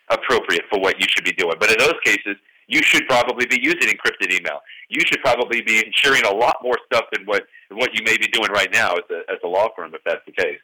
appropriate 0.09 0.63
for 0.71 0.79
what 0.81 1.01
you 1.01 1.07
should 1.09 1.25
be 1.25 1.33
doing. 1.33 1.55
But 1.59 1.71
in 1.71 1.79
those 1.79 1.99
cases, 2.05 2.37
you 2.69 2.83
should 2.83 3.07
probably 3.09 3.47
be 3.47 3.59
using 3.61 3.89
encrypted 3.89 4.33
email. 4.33 4.61
You 4.89 5.01
should 5.05 5.21
probably 5.21 5.61
be 5.61 5.85
ensuring 5.85 6.23
a 6.25 6.33
lot 6.33 6.57
more 6.63 6.77
stuff 6.87 7.07
than 7.13 7.27
what 7.27 7.45
than 7.69 7.79
what 7.79 7.91
you 7.95 8.05
may 8.05 8.17
be 8.17 8.29
doing 8.29 8.51
right 8.53 8.73
now 8.73 8.93
as 8.93 9.05
a, 9.11 9.31
as 9.31 9.39
a 9.45 9.49
law 9.49 9.69
firm, 9.75 9.95
if 9.95 10.03
that's 10.05 10.25
the 10.27 10.33
case. 10.33 10.61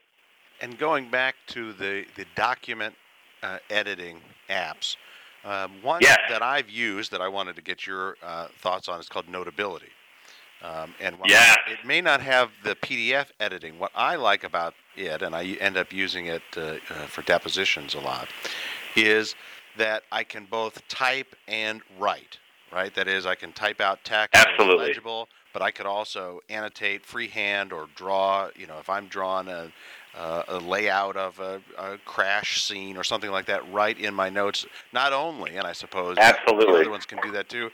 And 0.61 0.79
going 0.79 1.11
back 1.11 1.35
to 1.49 1.73
the 1.73 2.07
the 2.15 2.25
document 2.37 2.95
uh, 3.43 3.59
editing 3.69 4.21
apps, 4.49 4.97
Um, 5.47 5.81
one 5.81 6.03
Yes. 6.03 6.19
that 6.29 6.43
I've 6.43 6.69
used 6.69 7.13
that 7.13 7.21
I 7.21 7.29
wanted 7.29 7.55
to 7.57 7.63
get 7.63 7.87
your 7.87 8.17
uh, 8.23 8.49
thoughts 8.59 8.89
on 8.89 8.99
is 8.99 9.09
called 9.09 9.29
Notability. 9.29 9.91
Um, 10.61 10.95
and 11.01 11.17
it 11.23 11.85
may 11.85 12.01
not 12.01 12.21
have 12.21 12.51
the 12.65 12.75
PDF 12.77 13.27
editing, 13.39 13.79
what 13.79 13.93
I 13.95 14.17
like 14.17 14.43
about 14.43 14.75
it, 14.97 15.23
and 15.23 15.37
I 15.37 15.45
end 15.61 15.77
up 15.77 15.93
using 15.93 16.27
it 16.27 16.43
uh, 16.57 16.61
uh, 16.91 17.07
for 17.07 17.23
depositions 17.23 17.95
a 17.95 18.01
lot, 18.01 18.29
is 18.97 19.37
that 19.77 20.03
I 20.11 20.25
can 20.25 20.47
both 20.47 20.87
type 20.89 21.37
and 21.47 21.83
write. 21.99 22.39
Right, 22.73 22.93
that 22.97 23.07
is, 23.07 23.27
I 23.27 23.37
can 23.37 23.53
type 23.53 23.81
out 23.81 24.01
text 24.03 24.35
Absolutely. 24.35 24.89
legible, 24.89 25.29
but 25.53 25.63
I 25.63 25.71
could 25.71 25.87
also 25.87 26.41
annotate 26.49 27.07
freehand 27.07 27.73
or 27.73 27.87
draw. 27.95 28.49
You 28.57 28.67
know, 28.67 28.79
if 28.81 28.91
I'm 28.91 29.07
drawing 29.07 29.47
a, 29.47 29.71
uh, 30.17 30.43
a 30.49 30.59
layout 30.59 31.17
of 31.17 31.39
a, 31.41 31.61
a 31.79 31.99
crash 32.05 32.63
scene 32.63 32.97
or 32.97 33.05
something 33.05 33.31
like 33.31 33.47
that, 33.47 33.71
right 33.73 33.99
in 33.99 34.15
my 34.15 34.29
notes. 34.29 34.67
Not 34.93 35.13
only, 35.13 35.57
and 35.57 35.67
I 35.67 35.73
suppose 35.73 36.17
Absolutely. 36.19 36.81
other 36.81 36.91
ones 36.91 37.07
can 37.07 37.19
do 37.23 37.31
that 37.33 37.49
too. 37.49 37.71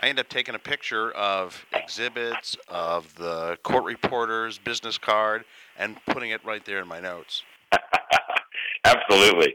I 0.00 0.08
end 0.08 0.18
up 0.18 0.28
taking 0.28 0.54
a 0.54 0.58
picture 0.58 1.12
of 1.12 1.64
exhibits, 1.72 2.56
of 2.68 3.14
the 3.16 3.56
court 3.62 3.84
reporter's 3.84 4.58
business 4.58 4.98
card, 4.98 5.44
and 5.78 5.96
putting 6.06 6.30
it 6.30 6.44
right 6.44 6.64
there 6.64 6.80
in 6.80 6.88
my 6.88 6.98
notes. 6.98 7.44
Absolutely. 8.84 9.54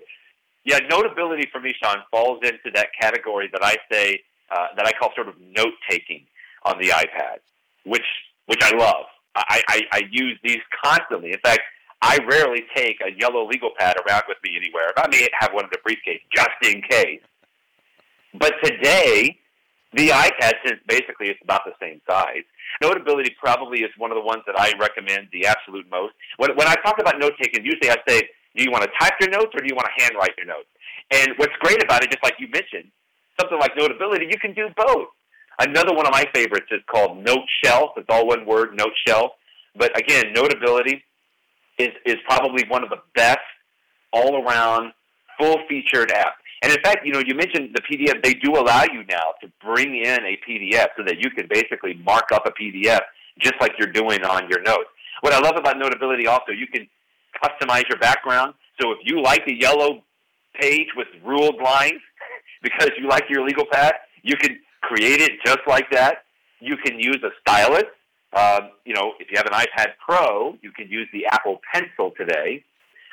Yeah, 0.63 0.79
notability 0.89 1.49
for 1.51 1.59
me, 1.59 1.73
Sean, 1.81 1.97
falls 2.11 2.39
into 2.43 2.71
that 2.75 2.89
category 2.99 3.49
that 3.51 3.63
I 3.63 3.75
say 3.91 4.21
uh, 4.49 4.67
that 4.77 4.85
I 4.85 4.91
call 4.93 5.11
sort 5.15 5.27
of 5.27 5.35
note 5.39 5.73
taking 5.89 6.23
on 6.63 6.77
the 6.79 6.89
iPad, 6.89 7.39
which 7.85 8.05
which 8.45 8.61
I 8.63 8.75
love. 8.75 9.05
I, 9.35 9.61
I, 9.67 9.81
I 9.91 10.01
use 10.09 10.39
these 10.43 10.61
constantly. 10.83 11.31
In 11.31 11.39
fact, 11.39 11.61
I 12.01 12.19
rarely 12.29 12.63
take 12.75 12.97
a 13.01 13.11
yellow 13.19 13.47
legal 13.47 13.71
pad 13.77 13.95
around 14.05 14.23
with 14.27 14.37
me 14.43 14.55
anywhere. 14.55 14.93
I 14.97 15.07
may 15.09 15.27
have 15.39 15.53
one 15.53 15.65
in 15.65 15.69
the 15.71 15.79
briefcase 15.83 16.21
just 16.35 16.49
in 16.63 16.81
case. 16.89 17.21
But 18.33 18.53
today, 18.63 19.39
the 19.93 20.09
iPad, 20.09 20.53
since 20.65 20.79
basically 20.87 21.29
it's 21.29 21.39
about 21.43 21.61
the 21.65 21.73
same 21.81 22.01
size, 22.09 22.43
Notability 22.81 23.35
probably 23.39 23.81
is 23.81 23.89
one 23.97 24.11
of 24.11 24.15
the 24.15 24.21
ones 24.21 24.43
that 24.45 24.59
I 24.59 24.73
recommend 24.77 25.29
the 25.31 25.47
absolute 25.47 25.89
most. 25.89 26.13
When, 26.37 26.55
when 26.55 26.67
I 26.67 26.75
talk 26.85 26.99
about 26.99 27.17
note 27.19 27.33
taking, 27.41 27.65
usually 27.65 27.89
I 27.89 27.97
say, 28.07 28.21
do 28.55 28.63
you 28.63 28.69
want 28.69 28.83
to 28.83 28.91
type 28.99 29.13
your 29.19 29.29
notes 29.29 29.51
or 29.55 29.61
do 29.61 29.67
you 29.67 29.75
want 29.75 29.87
to 29.87 30.03
handwrite 30.03 30.37
your 30.37 30.45
notes? 30.45 30.67
And 31.11 31.29
what's 31.37 31.53
great 31.59 31.81
about 31.81 32.03
it, 32.03 32.11
just 32.11 32.23
like 32.23 32.35
you 32.37 32.47
mentioned, 32.49 32.91
something 33.39 33.57
like 33.57 33.71
Notability, 33.77 34.27
you 34.29 34.37
can 34.37 34.53
do 34.53 34.67
both. 34.75 35.07
Another 35.59 35.95
one 35.95 36.05
of 36.05 36.11
my 36.11 36.25
favorites 36.35 36.67
is 36.69 36.81
called 36.91 37.23
Note 37.23 37.45
Shelf. 37.63 37.91
It's 37.97 38.05
all 38.09 38.27
one 38.27 38.45
word, 38.45 38.75
Note 38.75 38.93
Shelf. 39.07 39.31
But 39.75 39.97
again, 39.97 40.33
Notability 40.33 41.03
is, 41.77 41.89
is 42.05 42.15
probably 42.27 42.63
one 42.67 42.83
of 42.83 42.89
the 42.89 43.01
best 43.15 43.39
all-around, 44.13 44.93
full-featured 45.39 46.09
apps. 46.09 46.39
And 46.63 46.71
in 46.71 46.81
fact, 46.81 47.05
you 47.05 47.13
know, 47.13 47.21
you 47.25 47.35
mentioned 47.35 47.75
the 47.75 47.81
PDF. 47.81 48.23
They 48.23 48.33
do 48.33 48.53
allow 48.55 48.83
you 48.83 49.03
now 49.09 49.33
to 49.41 49.51
bring 49.63 49.95
in 49.95 50.19
a 50.25 50.39
PDF 50.47 50.87
so 50.97 51.03
that 51.05 51.19
you 51.19 51.29
can 51.29 51.47
basically 51.49 51.93
mark 52.03 52.31
up 52.33 52.47
a 52.47 52.51
PDF 52.51 53.01
just 53.39 53.53
like 53.61 53.73
you're 53.77 53.91
doing 53.91 54.23
on 54.23 54.49
your 54.49 54.61
notes. 54.63 54.89
What 55.21 55.33
I 55.33 55.39
love 55.39 55.55
about 55.55 55.77
Notability 55.77 56.25
also, 56.25 56.51
you 56.51 56.65
can 56.67 56.87
customize 57.43 57.87
your 57.89 57.99
background. 57.99 58.55
So 58.81 58.91
if 58.91 58.99
you 59.03 59.21
like 59.21 59.45
the 59.45 59.53
yellow 59.53 60.03
page 60.59 60.87
with 60.95 61.07
ruled 61.23 61.61
lines 61.61 62.01
because 62.63 62.89
you 62.99 63.07
like 63.07 63.25
your 63.29 63.45
legal 63.45 63.65
pad, 63.71 63.93
you 64.23 64.35
can 64.35 64.59
create 64.81 65.21
it 65.21 65.33
just 65.45 65.59
like 65.67 65.89
that. 65.91 66.23
You 66.59 66.75
can 66.77 66.99
use 66.99 67.19
a 67.23 67.29
stylus. 67.41 67.83
Um, 68.33 68.71
you 68.85 68.93
know, 68.93 69.13
if 69.19 69.31
you 69.31 69.37
have 69.37 69.47
an 69.47 69.53
iPad 69.53 69.93
Pro, 70.05 70.55
you 70.61 70.71
can 70.71 70.89
use 70.89 71.07
the 71.13 71.25
Apple 71.27 71.59
Pencil 71.73 72.11
today. 72.17 72.63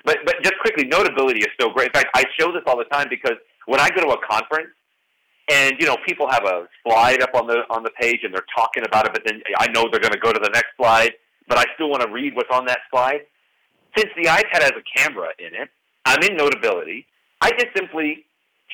But 0.05 0.19
but 0.25 0.37
just 0.43 0.59
quickly, 0.61 0.85
notability 0.85 1.41
is 1.41 1.49
so 1.61 1.71
great. 1.71 1.87
In 1.87 1.93
fact, 1.93 2.09
I 2.15 2.25
show 2.39 2.53
this 2.53 2.63
all 2.67 2.77
the 2.77 2.85
time 2.85 3.07
because 3.09 3.37
when 3.67 3.81
I 3.81 3.91
go 3.91 4.03
to 4.03 4.09
a 4.09 4.27
conference, 4.27 4.71
and 5.51 5.75
you 5.79 5.87
know, 5.87 5.97
people 6.07 6.29
have 6.29 6.45
a 6.45 6.69
slide 6.83 7.23
up 7.23 7.31
on 7.35 7.47
the 7.47 7.63
on 7.71 7.83
the 7.83 7.91
page 8.01 8.21
and 8.23 8.33
they're 8.35 8.47
talking 8.55 8.85
about 8.87 9.07
it, 9.07 9.13
but 9.13 9.23
then 9.25 9.43
I 9.59 9.69
know 9.69 9.89
they're 9.91 10.01
going 10.01 10.13
to 10.13 10.19
go 10.19 10.33
to 10.33 10.41
the 10.41 10.51
next 10.51 10.77
slide, 10.77 11.13
but 11.49 11.59
I 11.59 11.65
still 11.75 11.91
want 11.91 12.03
to 12.03 12.11
read 12.11 12.35
what's 12.35 12.51
on 12.53 12.67
that 12.67 12.81
slide. 12.91 13.21
Since 13.97 14.11
the 14.17 14.29
iPad 14.29 14.63
has 14.63 14.73
a 14.73 14.99
camera 14.99 15.29
in 15.39 15.55
it, 15.55 15.69
I'm 16.05 16.23
in 16.23 16.37
Notability. 16.37 17.07
I 17.41 17.51
just 17.53 17.69
simply 17.77 18.25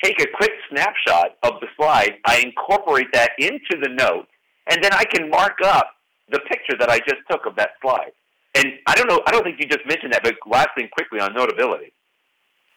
take 0.03 0.19
a 0.21 0.25
quick 0.35 0.51
snapshot 0.69 1.37
of 1.43 1.59
the 1.61 1.67
slide. 1.77 2.15
I 2.25 2.39
incorporate 2.39 3.07
that 3.13 3.31
into 3.37 3.77
the 3.81 3.89
note, 3.89 4.27
and 4.67 4.83
then 4.83 4.93
I 4.93 5.03
can 5.03 5.29
mark 5.29 5.59
up 5.63 5.91
the 6.31 6.39
picture 6.39 6.77
that 6.79 6.89
I 6.89 6.99
just 6.99 7.21
took 7.29 7.45
of 7.45 7.55
that 7.57 7.71
slide. 7.81 8.11
And 8.55 8.65
I 8.87 8.95
don't 8.95 9.07
know, 9.07 9.21
I 9.25 9.31
don't 9.31 9.43
think 9.43 9.59
you 9.59 9.67
just 9.67 9.85
mentioned 9.87 10.13
that, 10.13 10.23
but 10.23 10.35
last 10.45 10.69
thing 10.75 10.89
quickly 10.91 11.19
on 11.19 11.33
Notability. 11.33 11.93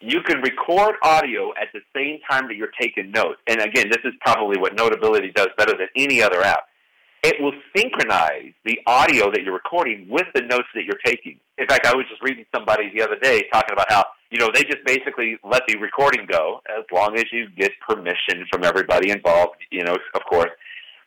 You 0.00 0.20
can 0.22 0.42
record 0.42 0.96
audio 1.02 1.50
at 1.60 1.68
the 1.72 1.80
same 1.96 2.20
time 2.30 2.46
that 2.48 2.56
you're 2.56 2.72
taking 2.78 3.10
notes. 3.10 3.40
And 3.48 3.60
again, 3.60 3.88
this 3.88 4.04
is 4.04 4.12
probably 4.20 4.58
what 4.58 4.76
Notability 4.76 5.32
does 5.34 5.48
better 5.56 5.72
than 5.72 5.88
any 5.96 6.22
other 6.22 6.42
app. 6.42 6.64
It 7.22 7.40
will 7.40 7.54
synchronize 7.74 8.52
the 8.66 8.78
audio 8.86 9.30
that 9.30 9.42
you're 9.42 9.54
recording 9.54 10.06
with 10.10 10.26
the 10.34 10.42
notes 10.42 10.68
that 10.74 10.84
you're 10.84 11.00
taking. 11.06 11.40
In 11.56 11.66
fact, 11.66 11.86
I 11.86 11.96
was 11.96 12.04
just 12.10 12.22
reading 12.22 12.44
somebody 12.54 12.90
the 12.94 13.02
other 13.02 13.18
day 13.18 13.44
talking 13.50 13.72
about 13.72 13.90
how, 13.90 14.04
you 14.30 14.38
know, 14.38 14.50
they 14.52 14.62
just 14.62 14.84
basically 14.84 15.38
let 15.42 15.62
the 15.66 15.76
recording 15.78 16.26
go 16.30 16.60
as 16.68 16.84
long 16.92 17.16
as 17.16 17.24
you 17.32 17.48
get 17.56 17.72
permission 17.88 18.44
from 18.52 18.62
everybody 18.62 19.10
involved, 19.10 19.56
you 19.70 19.82
know, 19.84 19.96
of 20.14 20.20
course. 20.28 20.50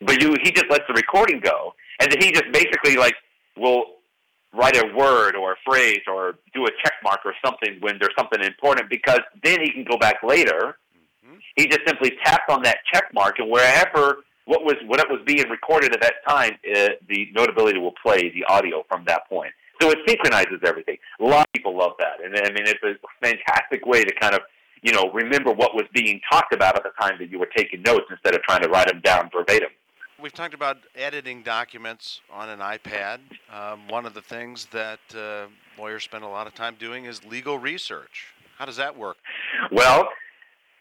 But 0.01 0.21
you, 0.21 0.35
he 0.41 0.51
just 0.51 0.65
lets 0.71 0.85
the 0.87 0.93
recording 0.93 1.39
go, 1.39 1.75
and 1.99 2.11
then 2.11 2.19
he 2.21 2.31
just 2.31 2.51
basically 2.51 2.95
like 2.95 3.15
will 3.57 3.85
write 4.53 4.77
a 4.77 4.95
word 4.95 5.35
or 5.35 5.53
a 5.53 5.55
phrase 5.65 6.01
or 6.07 6.35
do 6.53 6.65
a 6.65 6.69
check 6.83 6.93
mark 7.03 7.19
or 7.25 7.33
something 7.43 7.77
when 7.81 7.97
there's 7.99 8.13
something 8.17 8.41
important 8.41 8.89
because 8.89 9.21
then 9.43 9.61
he 9.61 9.71
can 9.71 9.83
go 9.83 9.97
back 9.97 10.23
later. 10.23 10.77
Mhm. 11.25 11.39
He 11.55 11.67
just 11.67 11.81
simply 11.85 12.11
taps 12.23 12.45
on 12.49 12.63
that 12.63 12.77
check 12.91 13.13
mark 13.13 13.39
and 13.39 13.49
wherever 13.49 14.23
what 14.45 14.63
was 14.63 14.75
what 14.85 14.99
it 14.99 15.09
was 15.09 15.19
being 15.25 15.47
recorded 15.49 15.93
at 15.93 16.01
that 16.01 16.25
time, 16.27 16.57
uh, 16.73 16.89
the 17.09 17.29
notability 17.33 17.79
will 17.79 17.95
play 18.01 18.29
the 18.29 18.45
audio 18.45 18.83
from 18.89 19.03
that 19.05 19.27
point. 19.27 19.53
So 19.81 19.91
it 19.91 19.99
synchronizes 20.07 20.61
everything. 20.65 20.97
A 21.19 21.23
lot 21.23 21.45
of 21.45 21.53
people 21.53 21.77
love 21.77 21.93
that, 21.99 22.23
and 22.23 22.33
I 22.35 22.49
mean 22.51 22.65
it's 22.65 22.81
a 22.83 22.95
fantastic 23.21 23.85
way 23.85 24.03
to 24.03 24.13
kind 24.15 24.33
of 24.33 24.41
you 24.81 24.93
know 24.93 25.11
remember 25.11 25.51
what 25.51 25.75
was 25.75 25.83
being 25.93 26.21
talked 26.31 26.53
about 26.53 26.77
at 26.77 26.83
the 26.83 26.91
time 26.99 27.17
that 27.19 27.29
you 27.29 27.39
were 27.39 27.49
taking 27.55 27.81
notes 27.81 28.05
instead 28.09 28.35
of 28.35 28.41
trying 28.43 28.61
to 28.61 28.69
write 28.69 28.87
them 28.87 29.01
down 29.01 29.29
verbatim. 29.33 29.69
We've 30.19 30.33
talked 30.33 30.55
about 30.55 30.77
editing 30.95 31.43
documents 31.43 32.21
on 32.33 32.50
an 32.50 32.57
iPad. 32.57 33.19
Um, 33.53 33.88
one 33.88 34.03
of 34.03 34.15
the 34.15 34.21
things 34.24 34.65
that 34.71 35.00
uh, 35.15 35.45
lawyers 35.79 36.05
spend 36.05 36.24
a 36.24 36.27
lot 36.27 36.47
of 36.47 36.55
time 36.55 36.75
doing 36.79 37.05
is 37.05 37.24
legal 37.24 37.59
research. 37.59 38.33
How 38.57 38.65
does 38.65 38.77
that 38.77 38.97
work? 38.97 39.17
Well, 39.71 40.07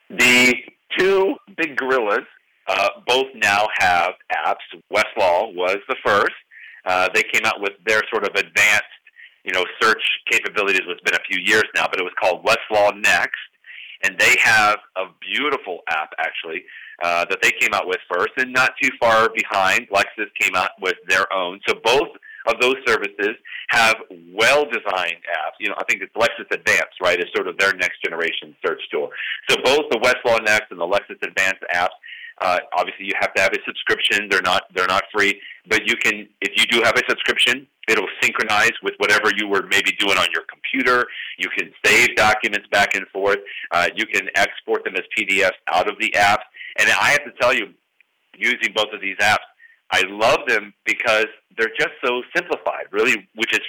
the 0.09 0.55
two 0.99 1.35
big 1.55 1.77
gorillas 1.77 2.25
uh, 2.67 2.89
both 3.07 3.27
now 3.35 3.67
have 3.79 4.13
apps. 4.33 4.65
Westlaw 4.91 5.55
was 5.55 5.77
the 5.87 5.97
first. 6.03 6.33
Uh, 6.87 7.11
they 7.13 7.23
came 7.23 7.45
out 7.45 7.61
with 7.61 7.73
their 7.85 8.01
sort 8.11 8.25
of 8.25 8.31
advanced, 8.37 8.85
you 9.45 9.53
know, 9.53 9.67
search 9.83 10.03
capabilities. 10.31 10.81
It's 10.89 11.01
been 11.03 11.15
a 11.15 11.25
few 11.31 11.45
years 11.45 11.65
now, 11.75 11.87
but 11.91 12.01
it 12.01 12.05
was 12.05 12.15
called 12.19 12.43
Westlaw 12.43 12.99
Next, 13.03 13.37
and 14.03 14.19
they 14.19 14.35
have 14.41 14.79
a 14.97 15.05
beautiful 15.21 15.81
app 15.89 16.11
actually 16.19 16.65
uh, 17.03 17.25
that 17.29 17.39
they 17.43 17.51
came 17.53 17.75
out 17.75 17.87
with 17.87 17.99
first, 18.11 18.33
and 18.39 18.53
not 18.53 18.73
too 18.83 18.91
far 19.01 19.29
behind, 19.35 19.89
Lexis 19.91 20.33
came 20.39 20.55
out 20.55 20.71
with 20.81 20.97
their 21.09 21.31
own. 21.33 21.61
So 21.69 21.75
both 21.85 22.09
of 22.47 22.61
those 22.61 22.77
services 22.87 23.37
have 23.71 23.97
well-designed 24.33 25.21
apps. 25.27 25.57
You 25.59 25.69
know, 25.69 25.75
I 25.79 25.85
think 25.89 26.03
it's 26.03 26.15
Lexis 26.15 26.51
Advance, 26.51 26.95
right, 27.03 27.19
is 27.19 27.27
sort 27.35 27.49
of 27.49 27.59
their 27.59 27.75
next 27.75 28.03
generation 28.03 28.55
search 28.65 28.81
tool. 28.91 29.11
So 29.51 29.57
both 29.65 29.91
the 29.91 29.99
Westlaw 29.99 30.45
Next 30.45 30.71
and 30.71 30.81
the 30.81 30.87
Lexis 30.87 31.21
Advance 31.23 31.59
apps, 31.75 31.97
uh, 32.41 32.59
obviously 32.77 33.07
you 33.07 33.13
have 33.19 33.35
to 33.35 33.43
have 33.43 33.53
a 33.53 33.59
subscription. 33.67 34.29
They're 34.29 34.43
not 34.43 34.65
they're 34.75 34.87
not 34.87 35.05
free, 35.13 35.41
but 35.69 35.87
you 35.87 35.97
can 35.97 36.29
if 36.43 36.53
you 36.57 36.67
do 36.67 36.83
have 36.85 36.95
a 36.97 37.03
subscription, 37.09 37.67
it'll 37.89 38.09
synchronize 38.21 38.73
with 38.83 38.95
whatever 38.99 39.31
you 39.37 39.49
were 39.49 39.63
maybe 39.71 39.93
doing 39.93 40.19
on 40.19 40.27
your 40.33 40.45
computer. 40.51 41.07
You 41.39 41.49
can 41.57 41.71
save 41.85 42.17
documents 42.17 42.67
back 42.71 42.95
and 42.95 43.07
forth. 43.09 43.39
Uh, 43.71 43.89
you 43.95 44.07
can 44.07 44.29
export 44.35 44.85
them 44.85 44.95
as 44.97 45.03
PDFs 45.17 45.53
out 45.73 45.89
of 45.89 45.97
the 46.01 46.11
apps. 46.11 46.45
And 46.79 46.89
I 46.91 47.11
have 47.11 47.25
to 47.25 47.33
tell 47.41 47.55
you, 47.55 47.69
using 48.37 48.73
both 48.75 48.93
of 48.93 49.01
these 49.01 49.17
apps, 49.19 49.47
I 49.91 50.03
love 50.09 50.41
them 50.49 50.75
because 50.85 51.27
they're 51.57 51.73
just 51.79 51.93
so 52.05 52.23
simplified, 52.35 52.87
really, 52.91 53.29
which 53.35 53.53
is 53.53 53.61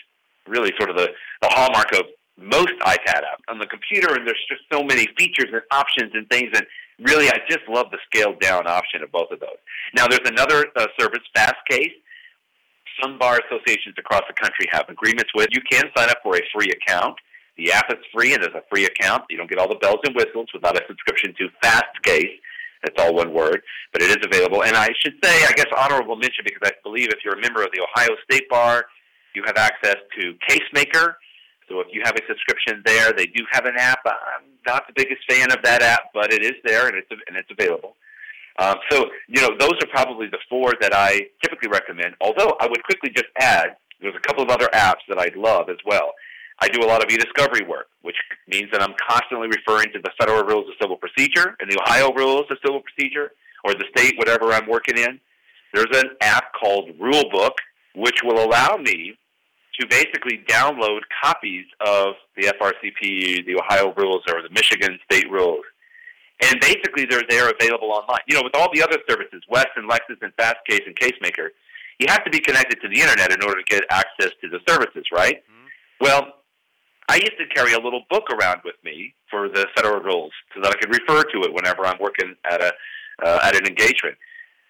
really 0.48 0.72
sort 0.78 0.90
of 0.90 0.98
the, 0.98 1.10
the 1.42 1.50
hallmark 1.50 1.94
of 1.94 2.06
most 2.38 2.74
iPad 2.82 3.22
apps 3.22 3.46
on 3.48 3.60
the 3.60 3.68
computer. 3.68 4.16
And 4.16 4.26
there's 4.26 4.44
just 4.50 4.62
so 4.72 4.84
many 4.84 5.08
features 5.18 5.48
and 5.52 5.62
options 5.72 6.12
and 6.14 6.28
things. 6.30 6.50
And 6.56 6.66
really, 7.00 7.30
I 7.30 7.40
just 7.48 7.68
love 7.70 7.88
the 7.92 8.00
scaled 8.06 8.40
down 8.40 8.68
option 8.68 9.04
of 9.04 9.12
both 9.12 9.32
of 9.32 9.40
those. 9.40 9.58
Now, 9.96 10.08
there's 10.08 10.28
another 10.28 10.66
uh, 10.76 10.88
service, 11.00 11.22
Fastcase. 11.36 11.94
Some 13.02 13.18
bar 13.18 13.40
associations 13.46 13.96
across 13.98 14.24
the 14.28 14.34
country 14.34 14.66
have 14.72 14.90
agreements 14.90 15.32
with. 15.36 15.50
You 15.52 15.62
can 15.70 15.86
sign 15.96 16.10
up 16.10 16.18
for 16.24 16.36
a 16.36 16.42
free 16.54 16.72
account. 16.72 17.16
The 17.58 17.72
app 17.72 17.92
is 17.92 17.98
free 18.14 18.34
and 18.34 18.44
there's 18.44 18.56
a 18.56 18.64
free 18.70 18.86
account. 18.86 19.24
You 19.30 19.38
don't 19.38 19.50
get 19.50 19.58
all 19.60 19.68
the 19.68 19.76
bells 19.82 20.00
and 20.06 20.16
whistles 20.16 20.48
without 20.54 20.78
a 20.78 20.82
subscription 20.88 21.34
to 21.40 21.50
Fastcase. 21.64 22.38
That's 22.84 22.96
all 23.00 23.16
one 23.16 23.34
word, 23.34 23.62
but 23.92 24.02
it 24.02 24.10
is 24.10 24.18
available. 24.24 24.64
And 24.64 24.76
I 24.76 24.90
should 25.04 25.16
say, 25.24 25.44
I 25.46 25.52
guess, 25.56 25.66
honorable 25.76 26.16
mention 26.16 26.46
because 26.46 26.62
I 26.64 26.72
believe 26.84 27.10
if 27.10 27.20
you're 27.26 27.34
a 27.34 27.42
member 27.42 27.64
of 27.64 27.70
the 27.74 27.82
Ohio 27.82 28.16
State 28.30 28.48
Bar, 28.50 28.86
you 29.34 29.44
have 29.46 29.58
access 29.58 29.96
to 30.20 30.34
CaseMaker. 30.48 31.16
So 31.68 31.82
if 31.82 31.88
you 31.92 32.02
have 32.06 32.16
a 32.16 32.22
subscription 32.28 32.82
there, 32.86 33.12
they 33.12 33.26
do 33.26 33.44
have 33.52 33.66
an 33.66 33.76
app. 33.78 34.00
I'm 34.06 34.46
not 34.66 34.88
the 34.88 34.94
biggest 34.96 35.22
fan 35.30 35.52
of 35.52 35.58
that 35.64 35.82
app, 35.82 36.12
but 36.14 36.32
it 36.32 36.44
is 36.44 36.54
there 36.64 36.88
and 36.88 36.96
it's 36.98 37.10
and 37.28 37.36
it's 37.36 37.50
available. 37.52 37.96
Um, 38.58 38.76
so 38.90 39.06
you 39.28 39.42
know, 39.42 39.56
those 39.60 39.74
are 39.82 39.88
probably 39.92 40.28
the 40.28 40.40
four 40.50 40.74
that 40.82 40.94
I 40.94 41.28
typically 41.44 41.70
recommend. 41.70 42.16
Although 42.22 42.58
I 42.60 42.68
would 42.68 42.84
quickly 42.84 43.10
just 43.10 43.28
add, 43.40 43.78
there's 44.02 44.16
a 44.16 44.28
couple 44.28 44.44
of 44.44 44.50
other 44.50 44.68
apps 44.74 45.06
that 45.10 45.18
I 45.18 45.32
love 45.36 45.70
as 45.70 45.78
well. 45.86 46.12
I 46.60 46.68
do 46.68 46.82
a 46.82 46.88
lot 46.88 47.04
of 47.04 47.12
e-discovery 47.12 47.66
work, 47.68 47.88
which 48.02 48.16
means 48.48 48.70
that 48.72 48.82
I'm 48.82 48.96
constantly 49.08 49.48
referring 49.48 49.92
to 49.94 50.00
the 50.00 50.10
federal 50.20 50.44
rules 50.44 50.68
of 50.68 50.74
civil 50.82 50.98
procedure 50.98 51.56
and 51.60 51.70
the 51.70 51.80
Ohio 51.82 52.12
rules 52.14 52.46
of 52.50 52.58
civil 52.66 52.82
procedure, 52.82 53.32
or 53.64 53.74
the 53.74 53.86
state, 53.96 54.18
whatever 54.18 54.52
I'm 54.52 54.68
working 54.68 54.98
in. 54.98 55.20
There's 55.74 55.96
an 55.96 56.12
app 56.22 56.54
called 56.54 56.98
Rulebook, 57.00 57.54
which 57.96 58.22
will 58.24 58.44
allow 58.44 58.78
me 58.78 59.18
to 59.80 59.88
basically 59.88 60.44
download 60.48 61.02
copies 61.24 61.66
of 61.86 62.16
the 62.36 62.48
FRCP, 62.60 63.46
the 63.46 63.60
Ohio 63.62 63.94
rules, 63.96 64.24
or 64.28 64.42
the 64.42 64.50
Michigan 64.50 64.98
state 65.12 65.30
rules. 65.30 65.64
And 66.42 66.60
basically, 66.60 67.06
they're 67.06 67.24
there 67.30 67.50
available 67.50 67.92
online. 67.92 68.22
You 68.28 68.36
know, 68.36 68.44
with 68.44 68.56
all 68.56 68.70
the 68.74 68.82
other 68.82 68.98
services, 69.10 69.42
West 69.50 69.70
and 69.76 69.90
Lexis 69.90 70.22
and 70.22 70.36
Fastcase 70.36 70.86
and 70.86 70.96
CaseMaker, 70.96 71.50
you 72.00 72.06
have 72.10 72.24
to 72.26 72.30
be 72.30 72.40
connected 72.40 72.80
to 72.82 72.88
the 72.88 73.02
internet 73.02 73.32
in 73.32 73.42
order 73.42 73.62
to 73.62 73.66
get 73.66 73.84
access 73.90 74.32
to 74.42 74.50
the 74.50 74.60
services, 74.68 75.06
right? 75.12 75.38
Mm-hmm. 75.38 75.68
Well, 76.00 76.34
I 77.10 77.16
used 77.16 77.38
to 77.40 77.48
carry 77.56 77.74
a 77.74 77.80
little 77.80 78.04
book 78.10 78.26
around 78.32 78.62
with 78.66 78.76
me 78.84 79.16
for 79.32 79.48
the 79.50 79.66
federal 79.76 80.02
rules 80.02 80.32
so 80.54 80.62
that 80.62 80.76
I 80.76 80.78
could 80.78 80.94
refer 80.94 81.24
to 81.24 81.42
it 81.44 81.54
whenever 81.54 81.86
I'm 81.86 81.98
working 82.00 82.36
at 82.50 82.62
a 82.62 82.74
uh, 83.26 83.40
at 83.44 83.56
an 83.56 83.66
engagement. 83.66 84.16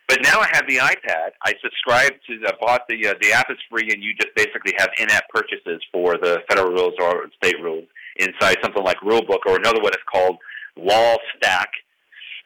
But 0.07 0.19
now 0.23 0.39
I 0.39 0.47
have 0.53 0.65
the 0.67 0.77
iPad. 0.77 1.31
I 1.43 1.53
subscribe 1.61 2.13
to 2.27 2.39
the 2.39 2.53
bought 2.61 2.83
the 2.87 3.07
uh, 3.07 3.13
the 3.21 3.33
app 3.33 3.47
is 3.49 3.57
free, 3.69 3.89
and 3.91 4.01
you 4.01 4.13
just 4.13 4.33
basically 4.35 4.73
have 4.77 4.89
in-app 4.97 5.27
purchases 5.29 5.81
for 5.91 6.17
the 6.17 6.39
federal 6.47 6.71
rules 6.71 6.93
or 6.99 7.25
state 7.43 7.59
rules 7.61 7.85
inside 8.17 8.57
something 8.63 8.83
like 8.83 8.97
Rulebook 9.01 9.45
or 9.45 9.57
another 9.57 9.81
one 9.81 9.91
is 9.91 10.05
called 10.11 10.37
Law 10.77 11.17
Stack. 11.35 11.69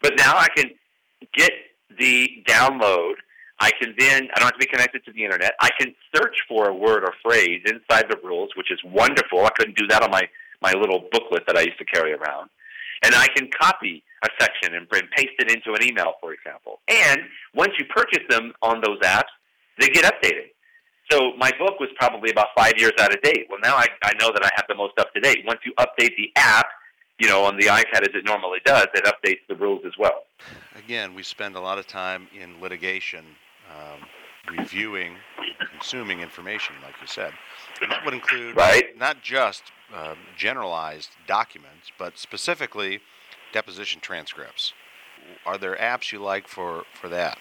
But 0.01 0.13
now 0.17 0.38
I 0.38 0.47
can 0.55 0.71
get 1.33 1.51
the 2.00 2.43
download. 2.47 3.13
I 3.59 3.71
can 3.79 3.93
then 4.00 4.27
I 4.33 4.39
don't 4.39 4.47
have 4.47 4.53
to 4.53 4.59
be 4.59 4.65
connected 4.65 5.05
to 5.05 5.11
the 5.11 5.23
internet. 5.23 5.53
I 5.59 5.69
can 5.79 5.93
search 6.15 6.38
for 6.47 6.69
a 6.69 6.73
word 6.73 7.03
or 7.03 7.13
phrase 7.23 7.61
inside 7.65 8.05
the 8.09 8.17
rules, 8.23 8.50
which 8.55 8.71
is 8.71 8.79
wonderful. 8.83 9.45
I 9.45 9.50
couldn't 9.57 9.77
do 9.77 9.88
that 9.88 10.01
on 10.01 10.09
my 10.11 10.23
my 10.61 10.73
little 10.73 11.07
booklet 11.11 11.43
that 11.47 11.57
I 11.57 11.61
used 11.61 11.77
to 11.79 11.85
carry 11.85 12.13
around. 12.13 12.50
And 13.03 13.15
I 13.15 13.27
can 13.27 13.50
copy 13.59 14.03
a 14.23 14.29
section 14.39 14.75
and 14.75 14.88
paste 14.89 15.33
it 15.39 15.51
into 15.51 15.73
an 15.73 15.83
email, 15.83 16.13
for 16.21 16.33
example. 16.33 16.79
And 16.88 17.21
once 17.55 17.73
you 17.79 17.85
purchase 17.85 18.23
them 18.29 18.53
on 18.61 18.81
those 18.81 19.00
apps, 19.00 19.31
they 19.79 19.89
get 19.89 20.05
updated. 20.05 20.51
So 21.09 21.33
my 21.38 21.51
book 21.57 21.79
was 21.79 21.89
probably 21.97 22.29
about 22.29 22.47
five 22.55 22.73
years 22.77 22.93
out 23.00 23.13
of 23.13 23.21
date. 23.21 23.47
Well, 23.50 23.59
now 23.61 23.75
I, 23.75 23.88
I 24.03 24.13
know 24.19 24.31
that 24.31 24.45
I 24.45 24.50
have 24.55 24.65
the 24.69 24.75
most 24.75 24.93
up 25.00 25.13
to 25.13 25.19
date. 25.19 25.39
Once 25.45 25.59
you 25.65 25.73
update 25.79 26.15
the 26.15 26.31
app, 26.35 26.67
you 27.22 27.28
know, 27.28 27.44
on 27.44 27.56
the 27.56 27.68
iPad 27.68 28.01
as 28.01 28.16
it 28.16 28.25
normally 28.25 28.58
does, 28.66 28.88
it 28.96 29.06
updates 29.06 29.42
the 29.48 29.56
rules 29.56 29.84
as 29.86 29.92
well. 30.00 30.24
Again, 30.75 31.13
we 31.13 31.22
spend 31.22 31.56
a 31.56 31.60
lot 31.60 31.78
of 31.78 31.86
time 31.86 32.28
in 32.36 32.60
litigation 32.60 33.24
um, 33.70 34.58
reviewing, 34.58 35.18
consuming 35.72 36.22
information, 36.22 36.74
like 36.84 36.96
you 37.00 37.06
said. 37.06 37.32
And 37.80 37.92
that 37.92 38.04
would 38.04 38.16
include 38.16 38.56
right. 38.56 38.98
not 38.98 39.22
just 39.22 39.62
um, 39.96 40.18
generalized 40.36 41.12
documents, 41.28 41.92
but 42.00 42.18
specifically 42.18 43.01
deposition 43.54 44.01
transcripts. 44.01 44.74
Are 45.46 45.60
there 45.60 45.75
apps 45.75 46.12
you 46.12 46.18
like 46.18 46.48
for, 46.48 46.86
for 47.00 47.08
that? 47.10 47.38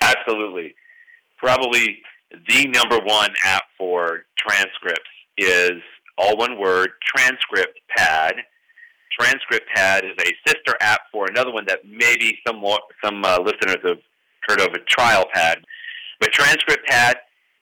Absolutely. 0.00 0.74
Probably 1.38 1.98
the 2.48 2.66
number 2.66 2.98
one 3.04 3.30
app 3.44 3.62
for 3.78 4.24
transcripts 4.36 5.04
is 5.38 5.80
all 6.20 6.36
one 6.36 6.58
word, 6.58 6.90
Transcript 7.02 7.80
Pad. 7.96 8.34
Transcript 9.18 9.66
Pad 9.74 10.04
is 10.04 10.16
a 10.20 10.48
sister 10.48 10.76
app 10.80 11.00
for 11.10 11.26
another 11.28 11.52
one 11.52 11.64
that 11.66 11.80
maybe 11.84 12.38
some 12.46 12.62
some 13.02 13.24
uh, 13.24 13.38
listeners 13.40 13.78
have 13.84 13.98
heard 14.48 14.60
of, 14.60 14.74
a 14.74 14.78
Trial 14.88 15.26
Pad. 15.32 15.58
But 16.20 16.32
Transcript 16.32 16.86
Pad 16.86 17.16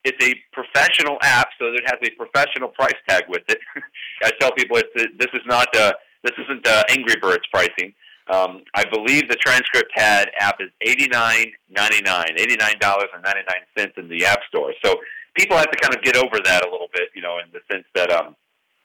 it's 0.04 0.24
a 0.24 0.34
professional 0.52 1.18
app, 1.22 1.48
so 1.58 1.66
it 1.66 1.82
has 1.86 1.98
a 2.02 2.10
professional 2.10 2.68
price 2.68 2.94
tag 3.08 3.24
with 3.28 3.42
it. 3.48 3.58
I 4.22 4.30
tell 4.40 4.52
people 4.52 4.76
it's 4.78 4.88
this 4.94 5.28
is 5.34 5.42
not 5.46 5.74
uh, 5.76 5.92
this 6.22 6.32
isn't 6.38 6.66
uh, 6.66 6.84
Angry 6.88 7.16
Birds 7.20 7.44
pricing. 7.52 7.92
Um, 8.30 8.62
I 8.74 8.84
believe 8.84 9.28
the 9.28 9.36
transcript 9.36 9.90
pad 9.94 10.30
app 10.38 10.56
is 10.60 10.68
eighty 10.82 11.08
nine 11.08 11.52
ninety 11.70 12.02
nine, 12.02 12.34
eighty 12.36 12.56
nine 12.56 12.78
dollars 12.80 13.08
and 13.14 13.22
ninety 13.22 13.42
nine 13.48 13.64
cents 13.76 13.94
in 13.96 14.08
the 14.08 14.24
App 14.24 14.40
Store. 14.48 14.72
So 14.84 14.96
people 15.34 15.56
have 15.56 15.70
to 15.70 15.78
kind 15.78 15.94
of 15.94 16.02
get 16.02 16.16
over 16.16 16.38
that 16.44 16.66
a 16.66 16.70
little 16.70 16.88
bit, 16.92 17.08
you 17.14 17.22
know, 17.22 17.38
in 17.38 17.50
the 17.52 17.60
sense 17.72 17.86
that 17.94 18.10
um, 18.10 18.36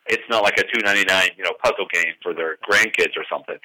it's 0.08 0.24
not 0.30 0.44
like 0.44 0.58
a 0.58 0.64
two 0.64 0.82
ninety 0.84 1.06
nine, 1.06 1.30
you 1.38 1.44
know, 1.44 1.54
puzzle 1.64 1.88
game 1.92 2.14
for 2.22 2.34
their 2.34 2.58
grandkids 2.70 3.16
or 3.18 3.26
something. 3.32 3.58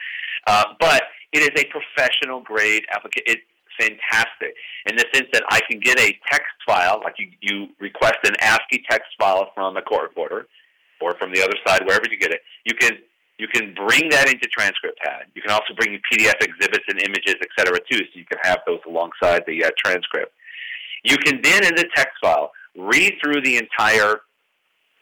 Uh, 0.47 0.65
but 0.81 1.03
it 1.33 1.41
is 1.41 1.51
a 1.61 1.67
professional 1.67 2.41
grade 2.41 2.85
application 2.95 3.25
It's 3.27 3.43
fantastic 3.79 4.55
in 4.87 4.97
the 4.97 5.05
sense 5.15 5.29
that 5.33 5.43
I 5.51 5.61
can 5.71 5.81
get 5.81 5.99
a 5.99 6.19
text 6.31 6.51
file, 6.67 7.01
like 7.05 7.15
you, 7.19 7.29
you 7.41 7.69
request 7.81 8.19
an 8.25 8.35
ASCII 8.41 8.85
text 8.91 9.09
file 9.19 9.51
from 9.55 9.77
a 9.77 9.83
court 9.83 10.03
reporter 10.11 10.47
or 11.01 11.15
from 11.19 11.33
the 11.33 11.43
other 11.43 11.55
side, 11.67 11.83
wherever 11.87 12.05
you 12.11 12.19
get 12.19 12.33
it. 12.33 12.41
You 12.65 12.75
can 12.75 12.99
you 13.39 13.47
can 13.47 13.73
bring 13.75 14.11
that 14.11 14.29
into 14.29 14.49
transcript 14.49 14.99
pad. 14.99 15.27
You 15.35 15.43
can 15.43 15.53
also 15.53 15.73
bring 15.79 16.01
PDF 16.13 16.35
exhibits 16.43 16.85
and 16.89 17.01
images, 17.01 17.37
et 17.41 17.49
cetera, 17.57 17.79
too, 17.89 17.99
so 17.99 18.11
you 18.15 18.25
can 18.25 18.39
have 18.43 18.59
those 18.67 18.81
alongside 18.85 19.45
the 19.47 19.65
uh, 19.65 19.71
transcript. 19.85 20.33
You 21.05 21.17
can 21.19 21.41
then, 21.41 21.65
in 21.65 21.77
the 21.77 21.89
text 21.95 22.15
file, 22.21 22.51
read 22.77 23.15
through 23.23 23.43
the 23.43 23.57
entire 23.57 24.23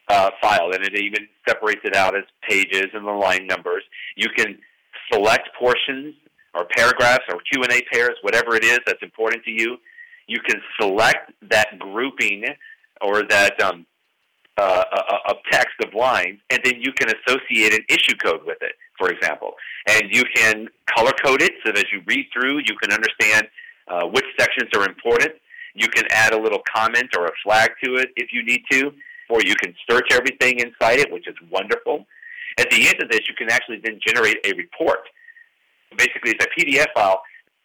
uh, 0.08 0.30
file, 0.40 0.72
and 0.72 0.84
it 0.84 0.94
even 0.94 1.26
separates 1.48 1.80
it 1.84 1.96
out 1.96 2.16
as 2.16 2.24
pages 2.48 2.86
and 2.94 3.06
the 3.06 3.10
line 3.10 3.46
numbers. 3.46 3.82
You 4.16 4.28
can 4.36 4.58
select 5.12 5.48
portions 5.58 6.14
or 6.54 6.66
paragraphs 6.76 7.24
or 7.28 7.38
Q&A 7.52 7.82
pairs, 7.92 8.16
whatever 8.22 8.56
it 8.56 8.64
is 8.64 8.78
that's 8.86 9.02
important 9.02 9.44
to 9.44 9.50
you. 9.50 9.76
You 10.26 10.40
can 10.40 10.60
select 10.80 11.32
that 11.50 11.78
grouping 11.78 12.44
or 13.00 13.22
that 13.24 13.60
um, 13.60 13.86
uh, 14.58 14.84
of 15.28 15.36
text 15.50 15.74
of 15.84 15.92
lines, 15.94 16.38
and 16.50 16.60
then 16.64 16.74
you 16.80 16.92
can 16.92 17.08
associate 17.14 17.74
an 17.74 17.84
issue 17.88 18.16
code 18.24 18.40
with 18.46 18.58
it, 18.62 18.72
for 18.98 19.10
example. 19.10 19.52
And 19.88 20.04
you 20.10 20.24
can 20.34 20.68
color 20.94 21.12
code 21.22 21.42
it 21.42 21.52
so 21.64 21.72
that 21.72 21.78
as 21.78 21.84
you 21.92 22.00
read 22.06 22.26
through, 22.32 22.58
you 22.58 22.76
can 22.82 22.92
understand 22.92 23.48
uh, 23.88 24.06
which 24.06 24.24
sections 24.38 24.70
are 24.74 24.88
important. 24.88 25.32
You 25.74 25.88
can 25.88 26.04
add 26.10 26.32
a 26.32 26.40
little 26.40 26.62
comment 26.74 27.10
or 27.16 27.26
a 27.26 27.32
flag 27.44 27.70
to 27.84 27.96
it 27.96 28.08
if 28.16 28.32
you 28.32 28.42
need 28.44 28.62
to, 28.70 28.92
or 29.28 29.40
you 29.44 29.54
can 29.56 29.74
search 29.88 30.06
everything 30.12 30.60
inside 30.60 30.98
it, 30.98 31.12
which 31.12 31.26
is 31.28 31.34
wonderful. 31.50 32.06
At 32.58 32.70
the 32.70 32.86
end 32.86 33.02
of 33.02 33.10
this, 33.10 33.20
you 33.28 33.34
can 33.36 33.50
actually 33.50 33.80
then 33.84 33.98
generate 34.06 34.38
a 34.46 34.54
report 34.56 35.00
basically 35.96 36.32
it's 36.32 36.44
a 36.44 36.60
PDF 36.60 36.86
file 36.94 37.22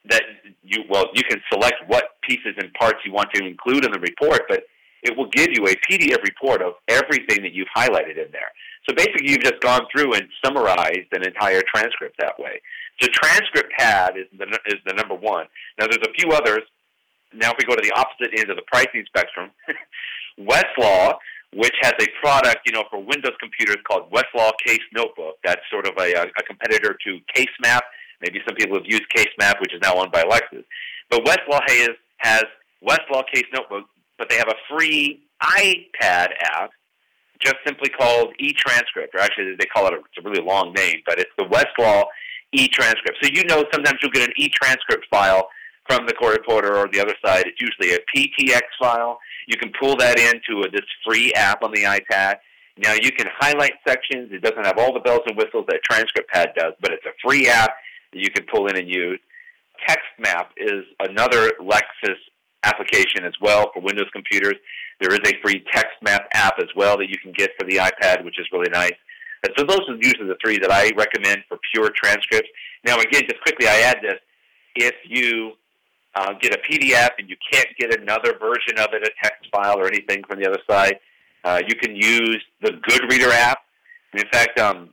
that 0.10 0.24
you 0.64 0.84
well 0.90 1.06
you 1.14 1.24
can 1.24 1.42
select 1.52 1.76
what 1.88 2.18
pieces 2.28 2.56
and 2.58 2.74
parts 2.74 3.00
you 3.06 3.12
want 3.12 3.30
to 3.34 3.46
include 3.46 3.86
in 3.86 3.92
the 3.92 4.00
report, 4.00 4.42
but 4.50 4.64
it 5.04 5.16
will 5.18 5.30
give 5.30 5.48
you 5.52 5.66
a 5.68 5.76
PDF 5.90 6.22
report 6.24 6.62
of 6.62 6.74
everything 6.88 7.42
that 7.42 7.54
you've 7.54 7.68
highlighted 7.76 8.24
in 8.24 8.32
there. 8.32 8.52
So 8.88 8.96
basically, 8.96 9.30
you've 9.30 9.42
just 9.42 9.60
gone 9.60 9.82
through 9.92 10.14
and 10.14 10.28
summarized 10.44 11.10
an 11.12 11.24
entire 11.26 11.62
transcript 11.74 12.18
that 12.20 12.40
way. 12.40 12.62
So 13.00 13.08
transcript 13.12 13.72
pad 13.78 14.14
is 14.18 14.26
the 14.38 14.46
is 14.68 14.80
the 14.86 14.94
number 14.94 15.16
one. 15.16 15.46
Now 15.80 15.88
there's 15.88 16.04
a 16.04 16.14
few 16.20 16.32
others. 16.32 16.62
Now 17.34 17.52
if 17.52 17.58
we 17.58 17.66
go 17.66 17.76
to 17.76 17.82
the 17.82 17.94
opposite 17.96 18.38
end 18.38 18.50
of 18.50 18.58
the 18.58 18.64
pricing 18.68 19.06
spectrum, 19.08 19.52
Westlaw, 20.40 21.16
which 21.54 21.76
has 21.82 21.94
a 22.00 22.08
product, 22.22 22.60
you 22.66 22.72
know, 22.72 22.84
for 22.90 23.00
Windows 23.00 23.34
computers 23.40 23.78
called 23.86 24.12
Westlaw 24.12 24.52
Case 24.66 24.82
Notebook. 24.94 25.36
That's 25.44 25.62
sort 25.70 25.86
of 25.86 25.94
a, 25.98 26.14
a 26.14 26.44
competitor 26.44 26.98
to 27.06 27.20
CaseMap 27.36 27.82
Maybe 28.22 28.40
some 28.48 28.56
people 28.56 28.78
have 28.78 28.86
used 28.86 29.04
CaseMap, 29.16 29.60
which 29.60 29.74
is 29.74 29.82
now 29.82 29.96
owned 29.96 30.12
by 30.12 30.24
Lexis. 30.24 30.64
But 31.10 31.26
Westlaw 31.26 31.60
has, 31.68 31.90
has 32.18 32.44
Westlaw 32.88 33.24
Case 33.34 33.46
Notebook, 33.54 33.86
but 34.18 34.30
they 34.30 34.38
have 34.38 34.48
a 34.48 34.56
free 34.70 35.24
iPad 35.42 36.30
app 36.42 36.72
just 37.40 37.56
simply 37.66 37.90
called 37.90 38.34
e-transcript, 38.40 39.16
or 39.16 39.20
actually 39.20 39.56
they 39.60 39.66
call 39.66 39.88
it, 39.88 39.94
a, 39.94 39.98
it's 39.98 40.18
a 40.20 40.30
really 40.30 40.44
long 40.44 40.74
name, 40.74 41.02
but 41.08 41.20
it's 41.20 41.32
the 41.40 41.46
Westlaw 41.46 42.04
e-transcript. 42.54 43.18
So 43.24 43.30
you 43.34 43.44
know 43.46 43.66
sometimes 43.74 43.98
you'll 44.02 44.12
get 44.12 44.28
an 44.28 44.34
e-transcript 44.38 45.08
file 45.10 45.50
from 45.90 46.06
the 46.06 46.14
court 46.14 46.38
reporter 46.38 46.78
or 46.78 46.88
the 46.88 47.00
other 47.00 47.16
side. 47.26 47.46
It's 47.48 47.60
usually 47.60 47.96
a 47.96 48.00
PTX 48.16 48.62
file. 48.80 49.20
You 49.48 49.58
can 49.58 49.72
pull 49.80 49.96
that 49.98 50.20
into 50.20 50.62
a, 50.62 50.70
this 50.70 50.86
free 51.06 51.34
app 51.34 51.64
on 51.64 51.72
the 51.72 51.84
iPad. 51.84 52.36
Now 52.78 52.94
you 52.94 53.12
can 53.12 53.28
highlight 53.38 53.74
sections. 53.88 54.30
It 54.32 54.42
doesn't 54.42 54.66
have 54.66 54.78
all 54.78 54.94
the 54.94 55.00
bells 55.00 55.22
and 55.28 55.38
whistles 55.38 55.66
that 55.68 55.82
Transcript 55.84 56.30
Pad 56.30 56.50
does, 56.58 56.74
but 56.82 56.92
it's 56.92 57.06
a 57.06 57.14
free 57.24 57.48
app 57.48 57.72
that 58.14 58.20
you 58.20 58.30
can 58.30 58.46
pull 58.52 58.68
in 58.68 58.78
and 58.78 58.88
use. 58.88 59.20
TextMap 59.88 60.48
is 60.58 60.84
another 61.00 61.52
Lexis 61.60 62.18
application 62.64 63.26
as 63.26 63.34
well 63.42 63.72
for 63.74 63.82
Windows 63.82 64.10
computers. 64.14 64.56
There 65.00 65.14
is 65.14 65.20
a 65.26 65.34
free 65.42 65.64
TextMap 65.74 66.26
app 66.34 66.60
as 66.60 66.68
well 66.76 66.98
that 66.98 67.10
you 67.10 67.18
can 67.18 67.32
get 67.32 67.52
for 67.60 67.68
the 67.68 67.78
iPad, 67.78 68.24
which 68.24 68.40
is 68.40 68.46
really 68.52 68.70
nice. 68.72 68.94
And 69.44 69.52
so 69.58 69.66
those 69.66 69.82
are 69.90 69.96
usually 69.96 70.28
the 70.28 70.38
three 70.44 70.60
that 70.60 70.72
I 70.72 70.92
recommend 70.96 71.44
for 71.48 71.58
pure 71.74 71.90
transcripts. 71.96 72.50
Now, 72.86 73.00
again, 73.00 73.24
just 73.24 73.42
quickly, 73.42 73.68
I 73.68 73.80
add 73.82 73.98
this. 74.04 74.20
If 74.76 74.94
you 75.04 75.54
uh, 76.16 76.34
get 76.42 76.54
a 76.54 76.60
PDF 76.70 77.10
and 77.18 77.30
you 77.30 77.36
can't 77.52 77.68
get 77.80 78.00
another 78.00 78.38
version 78.40 78.78
of 78.78 78.90
it, 78.94 79.04
a 79.04 79.12
text 79.24 79.50
file 79.52 79.80
or 79.80 79.88
anything 79.88 80.24
from 80.28 80.40
the 80.40 80.48
other 80.48 80.60
side, 80.70 81.00
uh, 81.44 81.62
you 81.68 81.76
can 81.76 81.96
use 81.96 82.42
the 82.62 82.72
Goodreader 82.88 83.32
app. 83.32 83.60
in 84.14 84.26
fact, 84.32 84.60
um, 84.60 84.90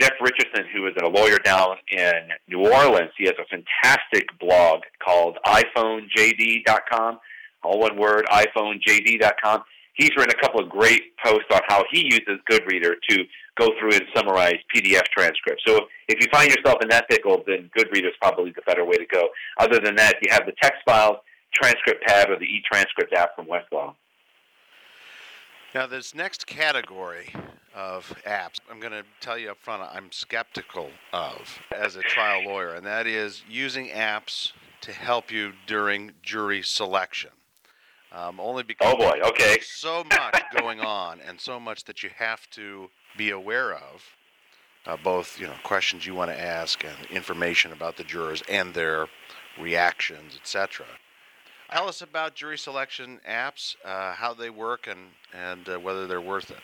Jeff 0.00 0.12
Richardson, 0.20 0.64
who 0.72 0.86
is 0.86 0.94
a 1.02 1.06
lawyer 1.06 1.38
down 1.38 1.76
in 1.88 2.30
New 2.48 2.60
Orleans, 2.60 3.10
he 3.18 3.24
has 3.24 3.34
a 3.38 3.44
fantastic 3.44 4.26
blog 4.38 4.80
called 5.04 5.36
iPhoneJD.com, 5.46 7.18
all 7.62 7.78
one 7.78 7.98
word, 7.98 8.24
iPhoneJD.com. 8.30 9.62
He's 10.00 10.16
written 10.16 10.34
a 10.34 10.40
couple 10.40 10.60
of 10.62 10.70
great 10.70 11.14
posts 11.22 11.44
on 11.52 11.60
how 11.68 11.84
he 11.90 12.04
uses 12.04 12.40
Goodreader 12.50 12.94
to 13.10 13.24
go 13.58 13.68
through 13.78 13.92
and 13.92 14.04
summarize 14.16 14.56
PDF 14.74 15.04
transcripts. 15.14 15.62
So 15.66 15.80
if 16.08 16.18
you 16.22 16.26
find 16.32 16.50
yourself 16.50 16.78
in 16.80 16.88
that 16.88 17.06
pickle, 17.10 17.44
then 17.46 17.70
Goodreader 17.76 18.06
is 18.06 18.14
probably 18.18 18.50
the 18.56 18.62
better 18.62 18.86
way 18.86 18.96
to 18.96 19.04
go. 19.04 19.28
Other 19.58 19.78
than 19.78 19.96
that, 19.96 20.14
you 20.22 20.32
have 20.32 20.46
the 20.46 20.54
text 20.62 20.80
files, 20.86 21.18
Transcript 21.52 22.02
Pad, 22.06 22.30
or 22.30 22.38
the 22.38 22.46
e-transcript 22.46 23.12
app 23.12 23.36
from 23.36 23.44
Westlaw. 23.44 23.94
Now, 25.74 25.86
this 25.86 26.14
next 26.14 26.46
category 26.46 27.34
of 27.74 28.14
apps, 28.26 28.58
I'm 28.70 28.80
going 28.80 28.92
to 28.92 29.04
tell 29.20 29.36
you 29.36 29.50
up 29.50 29.58
front, 29.58 29.82
I'm 29.82 30.10
skeptical 30.12 30.88
of 31.12 31.60
as 31.76 31.96
a 31.96 32.02
trial 32.02 32.44
lawyer, 32.46 32.72
and 32.72 32.86
that 32.86 33.06
is 33.06 33.42
using 33.46 33.88
apps 33.88 34.52
to 34.80 34.92
help 34.92 35.30
you 35.30 35.52
during 35.66 36.12
jury 36.22 36.62
selection. 36.62 37.30
Um, 38.12 38.40
only 38.40 38.64
because 38.64 38.92
oh 38.92 38.96
boy, 38.96 39.20
okay, 39.24 39.54
there's 39.54 39.68
so 39.68 40.02
much 40.04 40.42
going 40.58 40.80
on 40.80 41.20
and 41.20 41.40
so 41.40 41.60
much 41.60 41.84
that 41.84 42.02
you 42.02 42.10
have 42.16 42.48
to 42.50 42.90
be 43.16 43.30
aware 43.30 43.72
of, 43.74 44.02
uh, 44.86 44.96
both 45.02 45.38
you 45.38 45.46
know 45.46 45.54
questions 45.62 46.04
you 46.04 46.14
want 46.14 46.30
to 46.30 46.40
ask 46.40 46.84
and 46.84 47.06
information 47.10 47.70
about 47.72 47.96
the 47.96 48.02
jurors 48.02 48.42
and 48.48 48.74
their 48.74 49.06
reactions, 49.60 50.36
etc. 50.40 50.86
Tell 51.70 51.88
us 51.88 52.02
about 52.02 52.34
jury 52.34 52.58
selection 52.58 53.20
apps, 53.28 53.76
uh, 53.84 54.12
how 54.14 54.34
they 54.34 54.50
work, 54.50 54.88
and 54.88 55.10
and 55.32 55.68
uh, 55.68 55.78
whether 55.78 56.08
they're 56.08 56.20
worth 56.20 56.50
it. 56.50 56.62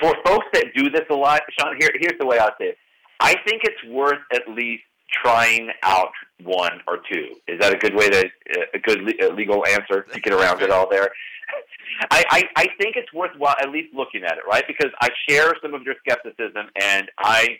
For 0.00 0.14
folks 0.24 0.46
that 0.54 0.66
do 0.74 0.88
this 0.88 1.04
a 1.10 1.14
lot, 1.14 1.42
Sean, 1.58 1.76
here, 1.78 1.90
here's 1.98 2.18
the 2.18 2.26
way 2.26 2.38
I 2.38 2.48
say 2.58 2.68
it. 2.68 2.78
I 3.20 3.34
think 3.46 3.62
it's 3.64 3.84
worth 3.92 4.20
at 4.32 4.48
least 4.48 4.84
trying 5.10 5.70
out 5.82 6.10
one 6.42 6.80
or 6.86 6.98
two. 7.10 7.36
Is 7.48 7.60
that 7.60 7.74
a 7.74 7.78
good 7.78 7.94
way 7.94 8.08
to 8.08 8.28
a 8.74 8.78
good 8.78 9.00
legal 9.34 9.64
answer 9.66 10.02
to 10.12 10.20
get 10.20 10.32
around 10.32 10.62
it 10.62 10.70
all 10.70 10.88
there? 10.88 11.10
I, 12.10 12.24
I, 12.30 12.44
I 12.56 12.66
think 12.78 12.96
it's 12.96 13.12
worthwhile 13.12 13.54
at 13.60 13.70
least 13.70 13.94
looking 13.94 14.24
at 14.24 14.32
it, 14.32 14.44
right? 14.48 14.64
Because 14.66 14.90
I 15.00 15.08
share 15.28 15.54
some 15.62 15.72
of 15.74 15.82
your 15.82 15.94
skepticism, 16.04 16.68
and 16.80 17.10
I 17.18 17.58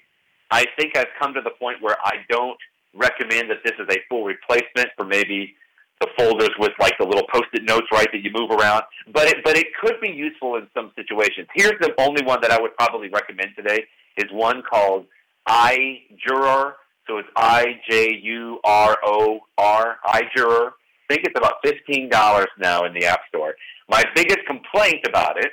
I 0.50 0.64
think 0.78 0.96
I've 0.96 1.06
come 1.18 1.34
to 1.34 1.40
the 1.40 1.50
point 1.50 1.82
where 1.82 1.96
I 2.04 2.16
don't 2.28 2.58
recommend 2.94 3.50
that 3.50 3.58
this 3.64 3.74
is 3.78 3.86
a 3.90 3.98
full 4.08 4.24
replacement 4.24 4.90
for 4.96 5.04
maybe 5.04 5.54
the 6.00 6.08
folders 6.18 6.50
with 6.58 6.72
like 6.78 6.96
the 6.98 7.04
little 7.04 7.26
post-it 7.32 7.62
notes, 7.64 7.86
right, 7.90 8.08
that 8.12 8.22
you 8.22 8.30
move 8.32 8.50
around. 8.50 8.82
But 9.12 9.28
it, 9.28 9.38
but 9.44 9.56
it 9.56 9.68
could 9.80 10.00
be 10.00 10.10
useful 10.10 10.56
in 10.56 10.66
some 10.74 10.92
situations. 10.94 11.48
Here's 11.54 11.78
the 11.80 11.94
only 11.98 12.24
one 12.24 12.40
that 12.42 12.50
I 12.50 12.60
would 12.60 12.76
probably 12.76 13.08
recommend 13.08 13.50
today 13.56 13.86
is 14.16 14.26
one 14.30 14.62
called 14.62 15.06
iJuror. 15.48 16.74
So 17.06 17.18
it's 17.18 17.28
I 17.36 17.80
J 17.88 18.18
U 18.22 18.58
R 18.64 18.96
O 19.04 19.40
R, 19.58 19.96
iJuror. 20.06 20.70
I 21.08 21.14
think 21.14 21.24
it's 21.24 21.38
about 21.38 21.54
fifteen 21.64 22.08
dollars 22.08 22.48
now 22.58 22.84
in 22.84 22.92
the 22.94 23.06
App 23.06 23.20
Store. 23.28 23.54
My 23.88 24.02
biggest 24.14 24.40
complaint 24.46 25.06
about 25.08 25.38
it 25.38 25.52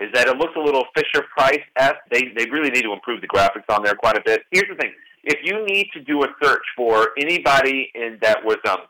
is 0.00 0.10
that 0.14 0.26
it 0.26 0.36
looks 0.36 0.54
a 0.56 0.60
little 0.60 0.84
Fisher 0.96 1.24
Price 1.36 1.60
esque. 1.76 1.96
They 2.10 2.32
they 2.36 2.50
really 2.50 2.70
need 2.70 2.82
to 2.82 2.92
improve 2.92 3.20
the 3.20 3.28
graphics 3.28 3.68
on 3.68 3.82
there 3.82 3.94
quite 3.94 4.16
a 4.16 4.22
bit. 4.24 4.42
Here's 4.50 4.68
the 4.68 4.74
thing: 4.74 4.92
if 5.24 5.38
you 5.44 5.64
need 5.64 5.88
to 5.94 6.00
do 6.00 6.22
a 6.24 6.28
search 6.42 6.64
for 6.76 7.10
anybody 7.18 7.90
in 7.94 8.18
that 8.22 8.44
was 8.44 8.58
um 8.68 8.80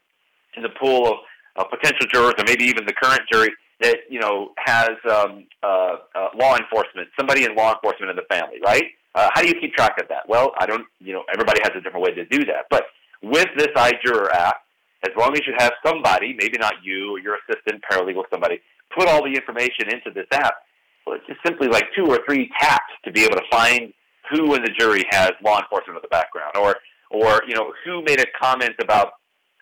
in 0.56 0.62
the 0.62 0.70
pool 0.80 1.06
of, 1.06 1.16
of 1.56 1.70
potential 1.70 2.06
jurors, 2.12 2.34
or 2.38 2.44
maybe 2.46 2.64
even 2.64 2.86
the 2.86 2.92
current 2.92 3.22
jury 3.30 3.50
that 3.80 3.98
you 4.08 4.20
know 4.20 4.52
has 4.58 4.90
um, 5.10 5.44
uh, 5.62 5.96
uh, 6.14 6.28
law 6.36 6.56
enforcement, 6.56 7.08
somebody 7.18 7.44
in 7.44 7.54
law 7.54 7.74
enforcement 7.74 8.10
in 8.10 8.16
the 8.16 8.34
family, 8.34 8.58
right? 8.64 8.84
Uh, 9.14 9.28
how 9.34 9.42
do 9.42 9.48
you 9.48 9.54
keep 9.60 9.74
track 9.74 10.00
of 10.00 10.08
that? 10.08 10.28
Well, 10.28 10.52
I 10.58 10.66
don't. 10.66 10.86
You 11.00 11.14
know, 11.14 11.24
everybody 11.32 11.60
has 11.62 11.72
a 11.76 11.80
different 11.80 12.04
way 12.04 12.14
to 12.14 12.24
do 12.26 12.44
that. 12.46 12.66
But 12.70 12.84
with 13.22 13.48
this 13.56 13.68
iJuror 13.76 14.32
app, 14.32 14.56
as 15.04 15.12
long 15.16 15.34
as 15.34 15.40
you 15.46 15.54
have 15.58 15.72
somebody, 15.84 16.34
maybe 16.38 16.58
not 16.58 16.74
you 16.82 17.12
or 17.12 17.18
your 17.18 17.38
assistant, 17.42 17.82
paralegal, 17.90 18.24
somebody, 18.30 18.60
put 18.96 19.08
all 19.08 19.22
the 19.22 19.32
information 19.32 19.88
into 19.90 20.10
this 20.14 20.26
app. 20.32 20.54
Well, 21.06 21.16
it's 21.16 21.26
just 21.26 21.40
simply 21.44 21.68
like 21.68 21.84
two 21.96 22.06
or 22.06 22.20
three 22.26 22.50
taps 22.60 22.92
to 23.04 23.10
be 23.10 23.24
able 23.24 23.36
to 23.36 23.46
find 23.50 23.92
who 24.30 24.54
in 24.54 24.62
the 24.62 24.70
jury 24.78 25.04
has 25.10 25.32
law 25.42 25.58
enforcement 25.58 25.96
in 25.96 26.02
the 26.02 26.08
background, 26.08 26.52
or 26.56 26.76
or 27.10 27.42
you 27.48 27.54
know 27.54 27.72
who 27.84 28.02
made 28.04 28.20
a 28.20 28.26
comment 28.40 28.74
about 28.80 29.14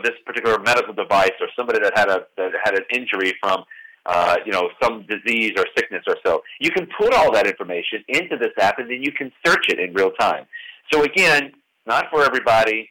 this 0.02 0.12
particular 0.26 0.58
medical 0.60 0.92
device 0.92 1.32
or 1.40 1.48
somebody 1.56 1.80
that 1.80 1.96
had 1.96 2.08
a 2.08 2.26
that 2.36 2.50
had 2.64 2.74
an 2.74 2.84
injury 2.92 3.34
from 3.40 3.64
uh, 4.08 4.36
you 4.44 4.52
know 4.52 4.70
some 4.82 5.06
disease 5.06 5.52
or 5.56 5.64
sickness 5.76 6.02
or 6.08 6.16
so. 6.24 6.42
You 6.60 6.70
can 6.70 6.88
put 6.98 7.14
all 7.14 7.30
that 7.32 7.46
information 7.46 8.02
into 8.08 8.36
this 8.36 8.52
app 8.58 8.78
and 8.78 8.90
then 8.90 9.02
you 9.02 9.12
can 9.12 9.30
search 9.46 9.66
it 9.68 9.78
in 9.78 9.92
real 9.92 10.10
time. 10.12 10.46
So 10.90 11.04
again, 11.04 11.52
not 11.86 12.06
for 12.10 12.24
everybody, 12.24 12.90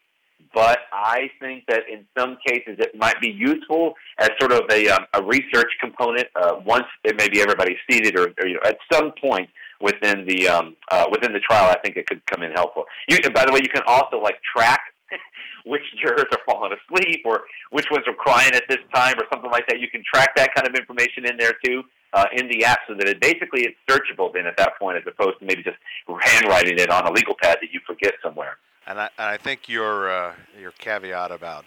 but 0.54 0.80
I 0.94 1.30
think 1.40 1.66
that 1.68 1.82
in 1.92 2.06
some 2.18 2.38
cases 2.46 2.78
it 2.80 2.96
might 2.96 3.20
be 3.20 3.30
useful 3.30 3.96
as 4.20 4.30
sort 4.40 4.52
of 4.52 4.62
a, 4.72 4.90
um, 4.90 5.06
a 5.14 5.24
research 5.24 5.72
component 5.82 6.28
uh, 6.36 6.60
once 6.66 6.86
it 7.04 7.16
maybe 7.18 7.42
everybody's 7.42 7.78
seated 7.90 8.18
or, 8.18 8.34
or 8.40 8.48
you 8.48 8.54
know 8.54 8.62
at 8.66 8.78
some 8.94 9.12
point 9.20 9.50
within 9.82 10.26
the 10.28 10.48
um, 10.48 10.76
uh, 10.92 11.06
within 11.12 11.34
the 11.34 11.40
trial. 11.40 11.70
I 11.70 11.80
think 11.80 11.98
it 11.98 12.08
could 12.08 12.26
come 12.28 12.44
in 12.44 12.52
helpful. 12.52 12.86
You, 13.10 13.18
by 13.32 13.46
the 13.46 13.52
way, 13.52 13.60
you 13.64 13.70
can 13.70 13.84
also 13.88 14.22
like 14.22 14.40
track 14.56 14.82
which 15.66 15.82
jurors 16.02 16.26
are 16.32 16.40
falling 16.46 16.74
asleep 16.74 17.22
or 17.26 17.44
which 17.72 17.88
ones 17.92 18.06
are 18.08 18.14
crying 18.14 18.52
at 18.54 18.64
this 18.70 18.80
time 18.94 19.16
or 19.18 19.26
something 19.32 19.52
like 19.52 19.68
that. 19.68 19.80
You 19.80 19.90
can 19.90 20.04
track 20.04 20.36
that 20.36 20.54
kind 20.56 20.68
of 20.68 20.76
information 20.76 21.26
in 21.26 21.38
there 21.38 21.54
too 21.64 21.84
uh, 22.14 22.26
in 22.34 22.48
the 22.50 22.64
app 22.64 22.80
so 22.88 22.96
that 22.96 23.08
it 23.08 23.20
basically 23.20 23.62
it's 23.62 23.78
searchable 23.90 24.34
then 24.34 24.46
at 24.46 24.58
that 24.58 24.78
point 24.80 24.98
as 24.98 25.04
opposed 25.08 25.40
to 25.40 25.46
maybe 25.46 25.64
just 25.64 25.78
handwriting 26.22 26.80
it 26.80 26.90
on 26.90 27.06
a 27.06 27.12
legal 27.12 27.36
pad 27.42 27.58
that 27.62 27.72
you 27.72 27.80
forget 27.86 28.14
somewhere. 28.24 28.58
And 28.86 29.00
I, 29.00 29.10
and 29.18 29.28
I 29.28 29.38
think 29.38 29.68
your 29.68 30.10
uh, 30.10 30.34
your 30.60 30.72
caveat 30.72 31.32
about 31.32 31.66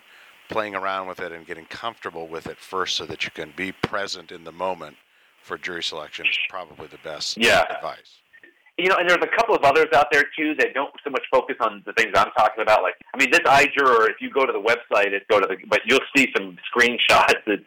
playing 0.48 0.74
around 0.74 1.06
with 1.06 1.20
it 1.20 1.30
and 1.30 1.46
getting 1.46 1.66
comfortable 1.66 2.26
with 2.26 2.46
it 2.46 2.58
first 2.58 2.96
so 2.96 3.06
that 3.06 3.24
you 3.24 3.30
can 3.30 3.52
be 3.56 3.70
present 3.70 4.32
in 4.32 4.42
the 4.42 4.52
moment 4.52 4.96
for 5.42 5.56
jury 5.56 5.82
selection 5.82 6.26
is 6.26 6.38
probably 6.48 6.86
the 6.88 6.98
best 7.04 7.36
yeah. 7.36 7.64
advice 7.70 8.19
you 8.82 8.88
know, 8.88 8.96
and 8.96 9.08
there's 9.08 9.22
a 9.22 9.36
couple 9.36 9.54
of 9.54 9.62
others 9.62 9.86
out 9.94 10.06
there 10.10 10.24
too 10.36 10.54
that 10.58 10.74
don't 10.74 10.92
so 11.04 11.10
much 11.10 11.22
focus 11.30 11.56
on 11.60 11.82
the 11.86 11.92
things 11.92 12.12
I'm 12.14 12.30
talking 12.36 12.62
about. 12.62 12.82
Like, 12.82 12.94
I 13.14 13.18
mean, 13.18 13.30
this 13.30 13.40
iJuror, 13.40 14.08
if 14.08 14.16
you 14.20 14.30
go 14.30 14.46
to 14.46 14.52
the 14.52 14.60
website, 14.60 15.12
it 15.12 15.26
go 15.28 15.40
to 15.40 15.46
the, 15.46 15.56
but 15.68 15.80
you'll 15.86 16.00
see 16.16 16.28
some 16.36 16.56
screenshots. 16.74 17.34
It's, 17.46 17.64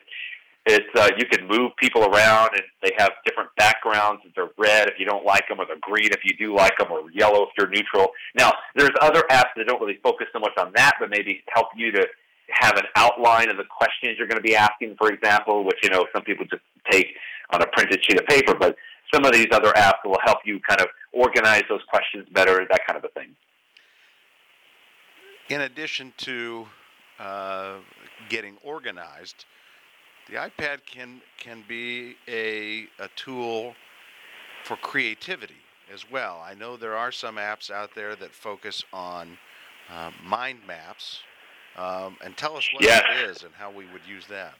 it's 0.65 0.97
uh, 0.97 1.09
you 1.17 1.25
can 1.25 1.45
move 1.45 1.71
people 1.75 2.05
around, 2.05 2.51
and 2.53 2.63
they 2.81 2.91
have 2.97 3.11
different 3.25 3.49
backgrounds. 3.57 4.21
They're 4.33 4.47
red 4.57 4.87
if 4.87 4.93
you 4.97 5.05
don't 5.05 5.25
like 5.25 5.45
them, 5.49 5.59
or 5.59 5.65
they're 5.65 5.75
green 5.81 6.07
if 6.11 6.23
you 6.23 6.37
do 6.37 6.55
like 6.55 6.77
them, 6.77 6.87
or 6.89 7.11
yellow 7.11 7.43
if 7.43 7.49
you're 7.57 7.67
neutral. 7.67 8.11
Now, 8.33 8.53
there's 8.73 8.91
other 9.01 9.23
apps 9.29 9.51
that 9.57 9.67
don't 9.67 9.81
really 9.81 9.99
focus 10.01 10.27
so 10.31 10.39
much 10.39 10.53
on 10.57 10.71
that, 10.75 10.93
but 11.01 11.09
maybe 11.09 11.43
help 11.53 11.67
you 11.75 11.91
to 11.91 12.07
have 12.49 12.77
an 12.77 12.85
outline 12.95 13.49
of 13.49 13.57
the 13.57 13.65
questions 13.65 14.15
you're 14.17 14.27
going 14.27 14.41
to 14.41 14.47
be 14.47 14.55
asking, 14.55 14.95
for 14.97 15.11
example, 15.11 15.65
which 15.65 15.79
you 15.83 15.89
know 15.89 16.05
some 16.13 16.23
people 16.23 16.45
just 16.45 16.63
take 16.89 17.07
on 17.49 17.61
a 17.61 17.67
printed 17.67 17.99
sheet 18.05 18.19
of 18.19 18.25
paper, 18.27 18.55
but 18.55 18.77
some 19.13 19.25
of 19.25 19.33
these 19.33 19.47
other 19.51 19.71
apps 19.73 20.03
will 20.03 20.19
help 20.23 20.39
you 20.45 20.59
kind 20.67 20.81
of 20.81 20.87
organize 21.11 21.63
those 21.69 21.81
questions 21.89 22.27
better, 22.33 22.65
that 22.69 22.85
kind 22.87 22.97
of 22.97 23.03
a 23.03 23.19
thing. 23.19 23.35
In 25.49 25.61
addition 25.61 26.13
to 26.17 26.65
uh, 27.19 27.75
getting 28.29 28.57
organized, 28.63 29.45
the 30.27 30.35
iPad 30.35 30.85
can 30.85 31.21
can 31.37 31.63
be 31.67 32.15
a, 32.27 32.87
a 32.99 33.09
tool 33.15 33.75
for 34.63 34.77
creativity 34.77 35.61
as 35.93 36.09
well. 36.09 36.41
I 36.43 36.53
know 36.53 36.77
there 36.77 36.95
are 36.95 37.11
some 37.11 37.35
apps 37.35 37.69
out 37.69 37.91
there 37.93 38.15
that 38.15 38.33
focus 38.33 38.83
on 38.93 39.37
uh, 39.91 40.11
mind 40.23 40.59
maps, 40.65 41.19
um, 41.75 42.17
and 42.23 42.35
tell 42.37 42.55
us 42.55 42.67
what 42.73 42.83
yeah. 42.83 43.01
that 43.01 43.29
is 43.29 43.43
and 43.43 43.53
how 43.53 43.69
we 43.69 43.85
would 43.91 44.01
use 44.07 44.25
that 44.27 44.53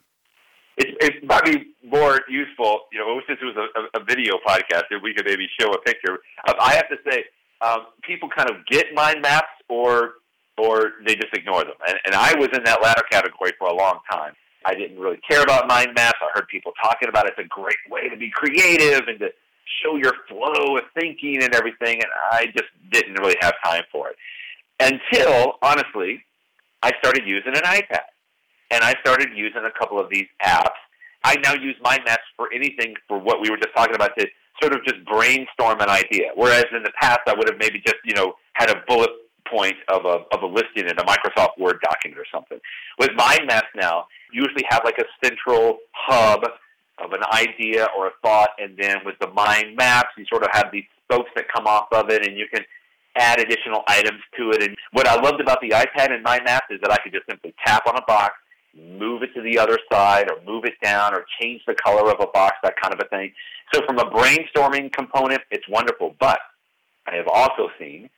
it, 0.77 1.23
might 1.23 1.45
be 1.45 1.73
more 1.83 2.21
useful, 2.29 2.81
you 2.91 2.99
know, 2.99 3.21
since 3.27 3.39
it 3.41 3.45
was 3.45 3.55
a, 3.55 3.99
a 3.99 4.03
video 4.03 4.35
podcast, 4.45 4.83
if 4.91 5.01
we 5.01 5.13
could 5.13 5.25
maybe 5.25 5.47
show 5.59 5.69
a 5.71 5.79
picture. 5.79 6.19
Um, 6.47 6.55
I 6.59 6.73
have 6.73 6.89
to 6.89 6.97
say, 7.09 7.25
um, 7.61 7.87
people 8.01 8.29
kind 8.35 8.49
of 8.49 8.65
get 8.65 8.93
mind 8.93 9.21
maps 9.21 9.47
or 9.69 10.13
or 10.57 10.93
they 11.05 11.15
just 11.15 11.33
ignore 11.33 11.63
them. 11.63 11.73
And, 11.87 11.97
and 12.05 12.15
I 12.15 12.35
was 12.37 12.49
in 12.53 12.63
that 12.65 12.79
latter 12.83 13.01
category 13.11 13.53
for 13.57 13.69
a 13.69 13.73
long 13.73 13.99
time. 14.11 14.33
I 14.65 14.75
didn't 14.75 14.99
really 14.99 15.19
care 15.27 15.41
about 15.41 15.67
mind 15.67 15.89
maps. 15.95 16.19
I 16.21 16.29
heard 16.35 16.47
people 16.47 16.73
talking 16.81 17.09
about 17.09 17.25
it. 17.25 17.33
It's 17.37 17.45
a 17.45 17.49
great 17.49 17.75
way 17.89 18.07
to 18.07 18.15
be 18.15 18.29
creative 18.29 19.07
and 19.07 19.19
to 19.19 19.29
show 19.81 19.95
your 19.95 20.13
flow 20.29 20.77
of 20.77 20.83
thinking 20.93 21.41
and 21.41 21.55
everything, 21.55 21.95
and 21.95 22.11
I 22.31 22.45
just 22.47 22.69
didn't 22.91 23.15
really 23.15 23.35
have 23.41 23.53
time 23.63 23.83
for 23.91 24.09
it. 24.09 24.15
Until, 24.79 25.53
honestly, 25.61 26.23
I 26.83 26.91
started 26.99 27.23
using 27.25 27.55
an 27.55 27.63
iPad 27.63 28.12
and 28.73 28.83
I 28.83 28.95
started 29.01 29.29
using 29.35 29.61
a 29.63 29.79
couple 29.79 29.99
of 29.99 30.09
these 30.09 30.25
apps. 30.43 30.81
I 31.23 31.35
now 31.43 31.53
use 31.53 31.75
mind 31.81 32.01
maps 32.05 32.23
for 32.35 32.49
anything 32.53 32.95
for 33.07 33.19
what 33.19 33.39
we 33.39 33.49
were 33.49 33.57
just 33.57 33.73
talking 33.75 33.95
about 33.95 34.11
to 34.17 34.27
sort 34.61 34.73
of 34.73 34.83
just 34.83 35.05
brainstorm 35.05 35.79
an 35.79 35.89
idea. 35.89 36.31
Whereas 36.35 36.65
in 36.75 36.83
the 36.83 36.91
past, 36.99 37.21
I 37.27 37.33
would 37.33 37.47
have 37.47 37.59
maybe 37.59 37.79
just 37.85 37.97
you 38.03 38.15
know 38.15 38.33
had 38.53 38.69
a 38.69 38.81
bullet 38.87 39.11
point 39.49 39.75
of 39.89 40.05
a 40.05 40.25
of 40.33 40.41
a 40.41 40.45
listing 40.45 40.89
in 40.89 40.97
a 40.97 41.03
Microsoft 41.03 41.59
Word 41.59 41.77
document 41.83 42.19
or 42.19 42.25
something. 42.33 42.59
With 42.99 43.11
mind 43.15 43.41
maps 43.47 43.69
now, 43.75 44.07
you 44.31 44.41
usually 44.41 44.65
have 44.69 44.81
like 44.83 44.97
a 44.97 45.05
central 45.23 45.77
hub 45.93 46.43
of 46.99 47.11
an 47.13 47.21
idea 47.31 47.87
or 47.97 48.07
a 48.07 48.11
thought, 48.21 48.49
and 48.57 48.77
then 48.77 48.97
with 49.05 49.15
the 49.19 49.29
mind 49.31 49.75
maps, 49.75 50.09
you 50.17 50.25
sort 50.29 50.43
of 50.43 50.49
have 50.51 50.67
these 50.71 50.85
spokes 51.05 51.29
that 51.35 51.45
come 51.53 51.67
off 51.67 51.87
of 51.91 52.09
it, 52.09 52.25
and 52.25 52.37
you 52.37 52.45
can 52.53 52.63
add 53.15 53.39
additional 53.39 53.83
items 53.87 54.21
to 54.37 54.51
it. 54.51 54.63
And 54.63 54.75
what 54.91 55.07
I 55.07 55.19
loved 55.21 55.41
about 55.41 55.59
the 55.61 55.69
iPad 55.69 56.11
and 56.11 56.23
mind 56.23 56.43
maps 56.45 56.65
is 56.69 56.79
that 56.81 56.91
I 56.91 56.97
could 56.97 57.13
just 57.13 57.25
simply 57.29 57.53
tap 57.65 57.85
on 57.87 57.95
a 57.95 58.01
box, 58.07 58.33
move 58.75 59.23
it 59.23 59.33
to 59.35 59.41
the 59.41 59.57
other 59.59 59.77
side, 59.91 60.29
or 60.29 60.37
move 60.45 60.65
it 60.65 60.73
down, 60.83 61.13
or 61.13 61.25
change 61.39 61.61
the 61.67 61.75
color 61.75 62.11
of 62.11 62.19
a 62.19 62.27
box, 62.27 62.55
that 62.63 62.75
kind 62.81 62.93
of 62.93 62.99
a 62.99 63.09
thing. 63.09 63.31
So 63.73 63.81
from 63.85 63.99
a 63.99 64.05
brainstorming 64.05 64.91
component, 64.91 65.41
it's 65.51 65.67
wonderful. 65.69 66.15
But 66.19 66.39
I 67.07 67.15
have 67.15 67.27
also 67.27 67.69
seen 67.79 68.09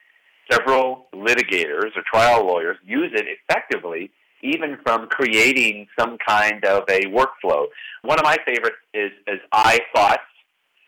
several 0.52 1.08
litigators 1.13 1.96
or 1.96 2.04
trial 2.12 2.46
lawyers 2.46 2.78
use 2.86 3.12
it 3.13 3.26
effectively 3.28 4.12
even 4.46 4.78
from 4.84 5.08
creating 5.08 5.88
some 5.98 6.18
kind 6.26 6.63
of 6.65 6.84
a 6.89 7.02
workflow. 7.06 7.65
One 8.04 8.20
of 8.20 8.24
my 8.24 8.38
favorites 8.46 8.78
is, 8.94 9.12
is 9.28 9.39
iThoughts. 9.54 10.18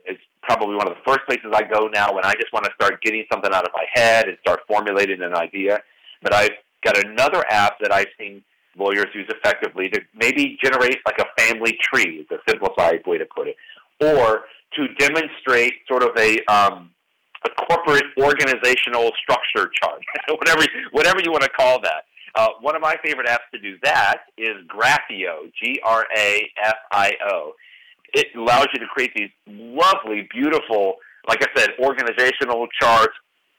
It's 0.06 0.22
probably 0.44 0.76
one 0.76 0.88
of 0.88 0.94
the 0.94 1.02
first 1.06 1.22
places 1.28 1.52
I 1.54 1.64
go 1.64 1.88
now 1.88 2.14
when 2.14 2.24
I 2.24 2.34
just 2.34 2.54
want 2.54 2.66
to 2.66 2.72
start 2.76 3.02
getting 3.02 3.26
something 3.32 3.52
out 3.52 3.66
of 3.66 3.72
my 3.74 3.86
head 3.94 4.28
and 4.28 4.38
start 4.42 4.62
formulating 4.68 5.22
an 5.22 5.36
idea. 5.36 5.80
But 6.22 6.34
I've 6.34 6.52
got 6.84 7.04
another 7.04 7.44
app 7.50 7.80
that 7.82 7.92
I've 7.92 8.08
seen 8.20 8.44
lawyers 8.78 9.08
use 9.14 9.30
effectively 9.30 9.90
to 9.90 10.02
maybe 10.16 10.58
generate 10.64 10.98
like 11.06 11.20
a 11.20 11.26
family 11.42 11.78
tree, 11.82 12.26
is 12.26 12.28
a 12.32 12.38
simplified 12.50 13.02
way 13.06 13.18
to 13.18 13.26
put 13.26 13.48
it, 13.48 13.56
or 14.00 14.46
to 14.76 14.88
demonstrate 15.00 15.74
sort 15.88 16.04
of 16.04 16.12
a 16.18 16.40
um, 16.46 16.92
a 17.46 17.50
corporate 17.66 18.06
organizational 18.20 19.12
structure 19.22 19.70
chart, 19.82 20.02
whatever 20.30 20.66
whatever 20.92 21.20
you 21.24 21.32
want 21.32 21.44
to 21.44 21.50
call 21.50 21.80
that. 21.82 22.06
Uh, 22.36 22.50
one 22.62 22.76
of 22.76 22.82
my 22.82 22.96
favorite 23.04 23.28
apps 23.28 23.50
to 23.52 23.60
do 23.60 23.78
that 23.84 24.26
is 24.38 24.56
Grafio, 24.68 25.52
G-R-A-F-I-O. 25.64 27.54
It 28.14 28.28
allows 28.38 28.68
you 28.74 28.80
to 28.80 28.86
create 28.86 29.12
these 29.16 29.32
lovely, 29.48 30.28
beautiful, 30.32 30.98
like 31.28 31.42
I 31.42 31.48
said, 31.60 31.72
organizational 31.80 32.68
charts. 32.80 33.14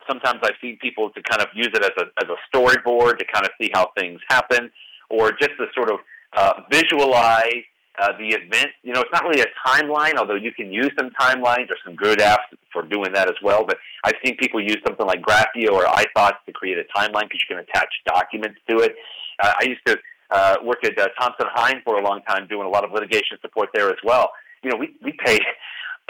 Sometimes 0.06 0.38
I've 0.44 0.54
seen 0.60 0.78
people 0.80 1.10
to 1.10 1.22
kind 1.22 1.42
of 1.42 1.48
use 1.54 1.70
it 1.74 1.82
as 1.82 1.90
a, 1.98 2.04
as 2.22 2.28
a 2.30 2.36
storyboard 2.56 3.18
to 3.18 3.24
kind 3.32 3.44
of 3.44 3.50
see 3.60 3.70
how 3.74 3.90
things 3.98 4.20
happen, 4.30 4.70
or 5.10 5.32
just 5.32 5.52
to 5.58 5.66
sort 5.74 5.90
of 5.90 5.98
uh, 6.36 6.62
visualize 6.70 7.64
uh, 8.00 8.12
the 8.18 8.28
event, 8.28 8.70
you 8.82 8.92
know, 8.92 9.00
it's 9.00 9.10
not 9.12 9.24
really 9.24 9.40
a 9.40 9.68
timeline, 9.68 10.16
although 10.16 10.36
you 10.36 10.52
can 10.52 10.72
use 10.72 10.90
some 10.98 11.10
timelines. 11.20 11.66
There's 11.66 11.80
some 11.84 11.96
good 11.96 12.20
apps 12.20 12.46
for 12.72 12.82
doing 12.82 13.12
that 13.12 13.28
as 13.28 13.34
well. 13.42 13.64
But 13.66 13.78
I've 14.04 14.14
seen 14.24 14.36
people 14.36 14.60
use 14.60 14.78
something 14.86 15.06
like 15.06 15.20
Grafio 15.20 15.72
or 15.72 15.84
iThoughts 15.84 16.38
to 16.46 16.52
create 16.52 16.78
a 16.78 16.84
timeline 16.96 17.24
because 17.24 17.42
you 17.48 17.56
can 17.56 17.58
attach 17.58 17.88
documents 18.06 18.58
to 18.68 18.78
it. 18.80 18.94
Uh, 19.42 19.52
I 19.60 19.64
used 19.64 19.80
to 19.86 19.98
uh, 20.30 20.56
work 20.62 20.84
at 20.84 20.98
uh, 20.98 21.08
Thompson 21.18 21.46
Hine 21.52 21.82
for 21.84 21.98
a 21.98 22.02
long 22.02 22.20
time, 22.28 22.46
doing 22.46 22.66
a 22.66 22.70
lot 22.70 22.84
of 22.84 22.92
litigation 22.92 23.38
support 23.40 23.70
there 23.74 23.88
as 23.88 23.98
well. 24.04 24.30
You 24.62 24.70
know, 24.70 24.76
we 24.76 24.94
we 25.02 25.12
pay. 25.24 25.38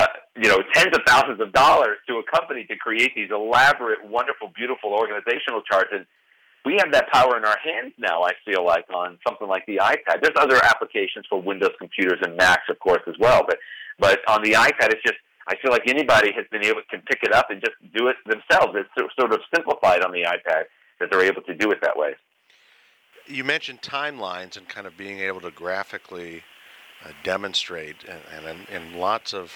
Uh, 0.00 0.06
you 0.37 0.48
know, 0.48 0.62
tens 0.74 0.94
of 0.94 1.00
thousands 1.08 1.40
of 1.40 1.52
dollars 1.52 1.98
to 2.06 2.18
a 2.18 2.22
company 2.30 2.64
to 2.70 2.76
create 2.76 3.11
these 3.16 3.30
elaborate, 3.32 3.98
wonderful, 4.04 4.52
beautiful 4.54 4.92
organizational 4.92 5.61
charts, 5.68 5.88
and 5.90 6.06
we 6.64 6.76
have 6.78 6.92
that 6.92 7.08
power 7.10 7.36
in 7.36 7.44
our 7.44 7.58
hands 7.58 7.94
now, 7.98 8.22
I 8.22 8.32
feel 8.44 8.64
like, 8.64 8.86
on 8.92 9.18
something 9.26 9.48
like 9.48 9.64
the 9.66 9.76
iPad. 9.76 10.22
There's 10.22 10.36
other 10.36 10.58
applications 10.64 11.26
for 11.28 11.40
Windows 11.40 11.72
computers 11.78 12.18
and 12.22 12.36
Macs, 12.36 12.68
of 12.68 12.78
course, 12.80 13.02
as 13.06 13.14
well. 13.18 13.44
But 13.46 13.58
but 13.98 14.20
on 14.28 14.42
the 14.42 14.52
iPad, 14.52 14.92
it's 14.92 15.02
just 15.02 15.18
I 15.48 15.56
feel 15.62 15.72
like 15.72 15.88
anybody 15.88 16.32
has 16.32 16.44
been 16.50 16.64
able 16.64 16.82
can 16.90 17.00
pick 17.02 17.22
it 17.22 17.32
up 17.32 17.50
and 17.50 17.60
just 17.60 17.74
do 17.96 18.08
it 18.08 18.16
themselves. 18.26 18.76
It's 18.76 19.14
sort 19.18 19.32
of 19.32 19.40
simplified 19.54 20.02
on 20.02 20.12
the 20.12 20.22
iPad 20.22 20.64
that 21.00 21.10
they're 21.10 21.22
able 21.22 21.42
to 21.42 21.54
do 21.54 21.70
it 21.70 21.78
that 21.82 21.96
way. 21.96 22.14
You 23.26 23.44
mentioned 23.44 23.82
timelines 23.82 24.56
and 24.56 24.68
kind 24.68 24.86
of 24.86 24.96
being 24.96 25.20
able 25.20 25.40
to 25.42 25.50
graphically 25.50 26.42
uh, 27.04 27.10
demonstrate, 27.22 27.96
and, 28.04 28.66
in 28.70 28.98
lots 28.98 29.32
of 29.32 29.52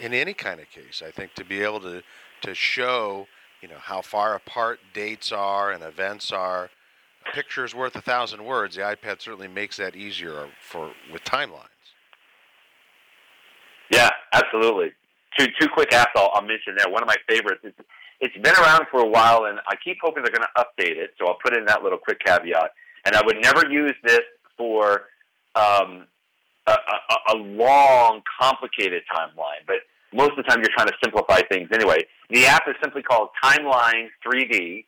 in 0.00 0.12
any 0.12 0.34
kind 0.34 0.60
of 0.60 0.70
case, 0.70 1.02
I 1.04 1.10
think 1.10 1.34
to 1.34 1.44
be 1.44 1.62
able 1.62 1.80
to 1.80 2.02
to 2.42 2.54
show 2.54 3.26
you 3.64 3.70
know 3.70 3.80
how 3.80 4.02
far 4.02 4.34
apart 4.34 4.78
dates 4.92 5.32
are 5.32 5.72
and 5.72 5.82
events 5.82 6.30
are. 6.30 6.68
A 7.26 7.32
picture 7.34 7.64
is 7.64 7.74
worth 7.74 7.96
a 7.96 8.02
thousand 8.02 8.44
words. 8.44 8.76
The 8.76 8.82
iPad 8.82 9.22
certainly 9.22 9.48
makes 9.48 9.78
that 9.78 9.96
easier 9.96 10.48
for 10.60 10.92
with 11.10 11.24
timelines. 11.24 11.68
Yeah, 13.90 14.10
absolutely. 14.34 14.92
Two 15.38 15.46
two 15.58 15.68
quick 15.72 15.92
apps 15.92 16.12
I'll, 16.14 16.30
I'll 16.34 16.42
mention 16.42 16.76
there. 16.76 16.92
One 16.92 17.02
of 17.02 17.06
my 17.06 17.16
favorites. 17.26 17.62
It's, 17.64 17.78
it's 18.20 18.36
been 18.36 18.54
around 18.54 18.84
for 18.90 19.00
a 19.00 19.08
while, 19.08 19.46
and 19.46 19.58
I 19.66 19.76
keep 19.82 19.96
hoping 20.02 20.24
they're 20.24 20.34
going 20.34 20.46
to 20.46 20.62
update 20.62 20.98
it. 20.98 21.14
So 21.18 21.26
I'll 21.26 21.38
put 21.42 21.56
in 21.56 21.64
that 21.64 21.82
little 21.82 21.98
quick 21.98 22.18
caveat. 22.22 22.70
And 23.06 23.16
I 23.16 23.22
would 23.24 23.38
never 23.40 23.66
use 23.70 23.94
this 24.04 24.20
for 24.58 25.04
um, 25.54 26.06
a, 26.66 26.72
a, 26.72 27.34
a 27.34 27.36
long, 27.36 28.20
complicated 28.38 29.04
timeline, 29.10 29.64
but 29.66 29.76
most 30.14 30.30
of 30.30 30.36
the 30.36 30.42
time 30.44 30.60
you're 30.60 30.72
trying 30.74 30.86
to 30.86 30.94
simplify 31.02 31.40
things 31.50 31.68
anyway. 31.72 31.98
The 32.30 32.46
app 32.46 32.62
is 32.68 32.74
simply 32.82 33.02
called 33.02 33.30
Timeline 33.42 34.08
3D. 34.24 34.84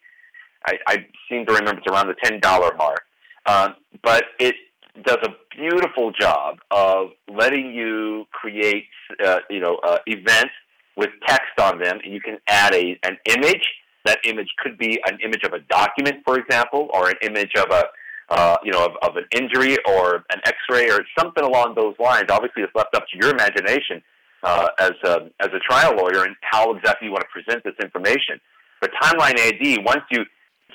I, 0.66 0.74
I 0.86 1.06
seem 1.28 1.44
to 1.46 1.52
remember 1.52 1.82
it's 1.84 1.92
around 1.92 2.08
the 2.08 2.14
$10 2.14 2.76
mark. 2.78 3.02
Um, 3.46 3.74
but 4.02 4.24
it 4.38 4.54
does 5.04 5.18
a 5.24 5.30
beautiful 5.56 6.12
job 6.12 6.56
of 6.70 7.10
letting 7.32 7.72
you 7.72 8.26
create, 8.32 8.84
uh, 9.24 9.38
you 9.50 9.60
know, 9.60 9.78
uh, 9.84 9.98
events 10.06 10.52
with 10.96 11.10
text 11.26 11.58
on 11.60 11.78
them, 11.78 11.98
and 12.02 12.12
you 12.12 12.20
can 12.20 12.38
add 12.48 12.74
a 12.74 12.98
an 13.02 13.18
image. 13.26 13.62
That 14.04 14.18
image 14.24 14.48
could 14.58 14.78
be 14.78 14.98
an 15.06 15.18
image 15.22 15.42
of 15.44 15.52
a 15.52 15.58
document, 15.68 16.22
for 16.24 16.38
example, 16.38 16.88
or 16.94 17.10
an 17.10 17.16
image 17.22 17.50
of 17.58 17.66
a, 17.70 17.84
uh, 18.30 18.56
you 18.64 18.72
know, 18.72 18.86
of, 18.86 18.92
of 19.02 19.16
an 19.16 19.24
injury 19.36 19.76
or 19.86 20.24
an 20.30 20.40
X-ray 20.44 20.90
or 20.90 21.00
something 21.18 21.44
along 21.44 21.74
those 21.76 21.94
lines. 21.98 22.26
Obviously, 22.30 22.62
it's 22.62 22.74
left 22.74 22.94
up 22.94 23.04
to 23.12 23.18
your 23.18 23.30
imagination 23.30 24.02
uh, 24.46 24.68
as 24.78 24.92
a 25.04 25.28
as 25.40 25.50
a 25.52 25.58
trial 25.58 25.96
lawyer 25.96 26.24
and 26.24 26.36
how 26.40 26.72
exactly 26.72 27.08
you 27.08 27.12
want 27.12 27.24
to 27.24 27.42
present 27.42 27.64
this 27.64 27.74
information. 27.82 28.40
But 28.80 28.92
Timeline 29.02 29.34
3D, 29.34 29.84
once 29.84 30.02
you 30.10 30.24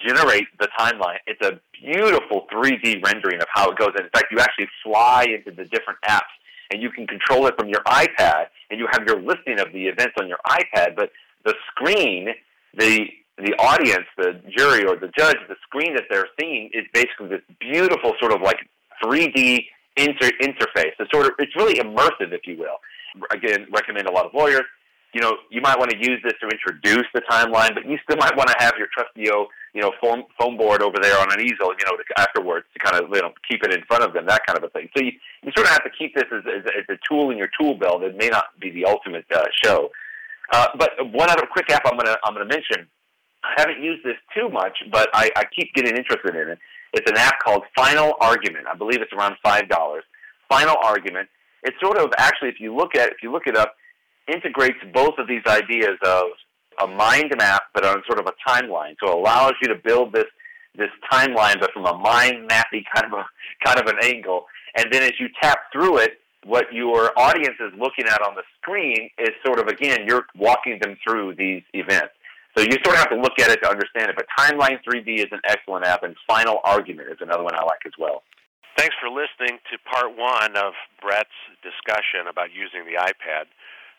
generate 0.05 0.45
the 0.59 0.67
timeline, 0.77 1.17
it's 1.25 1.41
a 1.41 1.59
beautiful 1.81 2.47
3D 2.51 3.03
rendering 3.03 3.41
of 3.41 3.47
how 3.53 3.71
it 3.71 3.77
goes. 3.77 3.91
And 3.95 4.05
in 4.05 4.09
fact, 4.09 4.25
you 4.31 4.39
actually 4.39 4.67
fly 4.83 5.25
into 5.25 5.55
the 5.55 5.65
different 5.69 5.99
apps 6.05 6.33
and 6.71 6.81
you 6.81 6.89
can 6.89 7.07
control 7.07 7.47
it 7.47 7.55
from 7.57 7.69
your 7.69 7.81
iPad 7.87 8.47
and 8.69 8.79
you 8.79 8.87
have 8.91 9.03
your 9.07 9.21
listing 9.21 9.59
of 9.59 9.71
the 9.71 9.87
events 9.87 10.13
on 10.19 10.27
your 10.27 10.39
iPad, 10.47 10.95
but 10.95 11.11
the 11.45 11.55
screen, 11.69 12.29
the 12.77 13.05
the 13.37 13.53
audience, 13.57 14.05
the 14.17 14.39
jury 14.55 14.85
or 14.85 14.97
the 14.97 15.09
judge, 15.17 15.37
the 15.47 15.55
screen 15.63 15.95
that 15.95 16.03
they're 16.09 16.27
seeing 16.39 16.69
is 16.73 16.85
basically 16.93 17.27
this 17.29 17.41
beautiful 17.59 18.13
sort 18.19 18.33
of 18.33 18.41
like 18.41 18.57
3D 19.03 19.65
inter- 19.97 20.37
interface. 20.41 20.91
It's 20.99 21.11
sort 21.11 21.25
of 21.25 21.31
it's 21.39 21.55
really 21.55 21.75
immersive, 21.75 22.33
if 22.33 22.45
you 22.45 22.57
will 22.57 22.77
again, 23.31 23.67
recommend 23.71 24.07
a 24.07 24.11
lot 24.11 24.25
of 24.25 24.33
lawyers. 24.33 24.65
You 25.13 25.19
know, 25.19 25.35
you 25.49 25.59
might 25.59 25.77
want 25.77 25.91
to 25.91 25.97
use 25.97 26.21
this 26.23 26.33
to 26.39 26.47
introduce 26.47 27.05
the 27.13 27.21
timeline, 27.29 27.73
but 27.73 27.85
you 27.85 27.97
still 28.03 28.15
might 28.15 28.35
want 28.37 28.47
to 28.47 28.55
have 28.59 28.73
your 28.77 28.87
trusty, 28.93 29.23
you 29.23 29.81
know, 29.81 29.91
phone, 30.01 30.23
phone 30.39 30.55
board 30.55 30.81
over 30.81 30.97
there 31.01 31.19
on 31.19 31.33
an 31.33 31.41
easel, 31.41 31.73
you 31.77 31.85
know, 31.85 31.97
to, 31.97 32.03
afterwards 32.17 32.65
to 32.73 32.79
kind 32.79 32.95
of, 33.03 33.09
you 33.13 33.21
know, 33.21 33.33
keep 33.49 33.61
it 33.63 33.73
in 33.73 33.83
front 33.89 34.05
of 34.05 34.13
them, 34.13 34.25
that 34.27 34.45
kind 34.45 34.57
of 34.57 34.63
a 34.63 34.69
thing. 34.69 34.87
So 34.95 35.03
you, 35.03 35.11
you 35.43 35.51
sort 35.53 35.67
of 35.67 35.73
have 35.73 35.83
to 35.83 35.89
keep 35.89 36.15
this 36.15 36.25
as, 36.31 36.43
as, 36.47 36.63
as 36.65 36.85
a 36.95 36.97
tool 37.09 37.29
in 37.31 37.37
your 37.37 37.49
tool 37.59 37.75
belt. 37.75 38.03
It 38.03 38.15
may 38.15 38.29
not 38.29 38.57
be 38.61 38.71
the 38.71 38.85
ultimate 38.85 39.25
uh, 39.35 39.43
show. 39.63 39.89
Uh, 40.53 40.67
but 40.77 40.91
one 41.11 41.29
other 41.29 41.45
quick 41.45 41.69
app 41.69 41.83
I'm 41.85 41.97
gonna 41.97 42.17
I'm 42.25 42.33
gonna 42.33 42.45
mention. 42.45 42.87
I 43.43 43.53
haven't 43.57 43.81
used 43.81 44.03
this 44.03 44.17
too 44.35 44.49
much, 44.49 44.77
but 44.91 45.09
I, 45.13 45.31
I 45.35 45.43
keep 45.45 45.73
getting 45.73 45.95
interested 45.95 46.35
in 46.35 46.49
it. 46.49 46.59
It's 46.93 47.09
an 47.09 47.17
app 47.17 47.39
called 47.39 47.63
Final 47.75 48.15
Argument. 48.19 48.67
I 48.67 48.75
believe 48.75 49.01
it's 49.01 49.13
around 49.13 49.35
five 49.41 49.69
dollars. 49.69 50.03
Final 50.49 50.75
Argument 50.83 51.29
it 51.63 51.73
sort 51.81 51.97
of 51.97 52.11
actually, 52.17 52.49
if 52.49 52.59
you 52.59 52.75
look 52.75 52.95
at 52.95 53.09
if 53.09 53.17
you 53.21 53.31
look 53.31 53.47
it 53.47 53.55
up, 53.55 53.75
integrates 54.31 54.77
both 54.93 55.15
of 55.17 55.27
these 55.27 55.43
ideas 55.47 55.97
of 56.05 56.25
a 56.81 56.87
mind 56.87 57.33
map, 57.37 57.63
but 57.73 57.85
on 57.85 58.01
sort 58.07 58.19
of 58.19 58.27
a 58.27 58.49
timeline. 58.49 58.95
So 59.03 59.11
it 59.11 59.17
allows 59.17 59.53
you 59.61 59.67
to 59.69 59.75
build 59.75 60.13
this 60.13 60.25
this 60.75 60.89
timeline, 61.11 61.59
but 61.59 61.71
from 61.73 61.85
a 61.85 61.97
mind 61.97 62.49
mappy 62.49 62.83
kind 62.95 63.11
of 63.11 63.13
a 63.13 63.25
kind 63.65 63.79
of 63.79 63.87
an 63.87 63.97
angle. 64.03 64.45
And 64.75 64.91
then 64.91 65.03
as 65.03 65.13
you 65.19 65.27
tap 65.41 65.59
through 65.73 65.97
it, 65.97 66.19
what 66.45 66.73
your 66.73 67.11
audience 67.19 67.57
is 67.59 67.71
looking 67.77 68.05
at 68.07 68.21
on 68.21 68.35
the 68.35 68.43
screen 68.61 69.09
is 69.19 69.29
sort 69.45 69.59
of 69.59 69.67
again 69.67 70.05
you're 70.07 70.25
walking 70.35 70.79
them 70.81 70.97
through 71.05 71.35
these 71.35 71.63
events. 71.73 72.13
So 72.57 72.63
you 72.63 72.73
sort 72.83 72.95
of 72.95 72.97
have 72.97 73.09
to 73.11 73.15
look 73.15 73.39
at 73.39 73.49
it 73.49 73.61
to 73.63 73.69
understand 73.69 74.09
it. 74.09 74.15
But 74.15 74.25
Timeline 74.37 74.79
3D 74.83 75.19
is 75.19 75.27
an 75.31 75.39
excellent 75.47 75.85
app, 75.85 76.03
and 76.03 76.15
Final 76.27 76.59
Argument 76.65 77.07
is 77.09 77.17
another 77.21 77.43
one 77.43 77.55
I 77.55 77.63
like 77.63 77.79
as 77.85 77.93
well. 77.97 78.23
Thanks 78.77 78.95
for 78.99 79.09
listening 79.09 79.59
to 79.69 79.77
part 79.83 80.15
one 80.17 80.55
of 80.55 80.73
Brett's 81.01 81.29
discussion 81.61 82.27
about 82.29 82.53
using 82.53 82.85
the 82.85 82.97
iPad. 82.97 83.45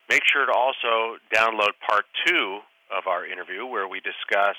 Make 0.08 0.22
sure 0.24 0.46
to 0.46 0.52
also 0.52 1.20
download 1.32 1.76
part 1.86 2.06
two 2.26 2.60
of 2.90 3.06
our 3.06 3.26
interview 3.26 3.66
where 3.66 3.86
we 3.86 4.00
discuss 4.00 4.56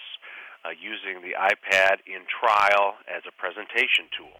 uh, 0.63 0.69
using 0.80 1.21
the 1.21 1.36
iPad 1.36 1.97
in 2.06 2.23
trial 2.30 2.95
as 3.10 3.23
a 3.28 3.32
presentation 3.36 4.08
tool. 4.15 4.38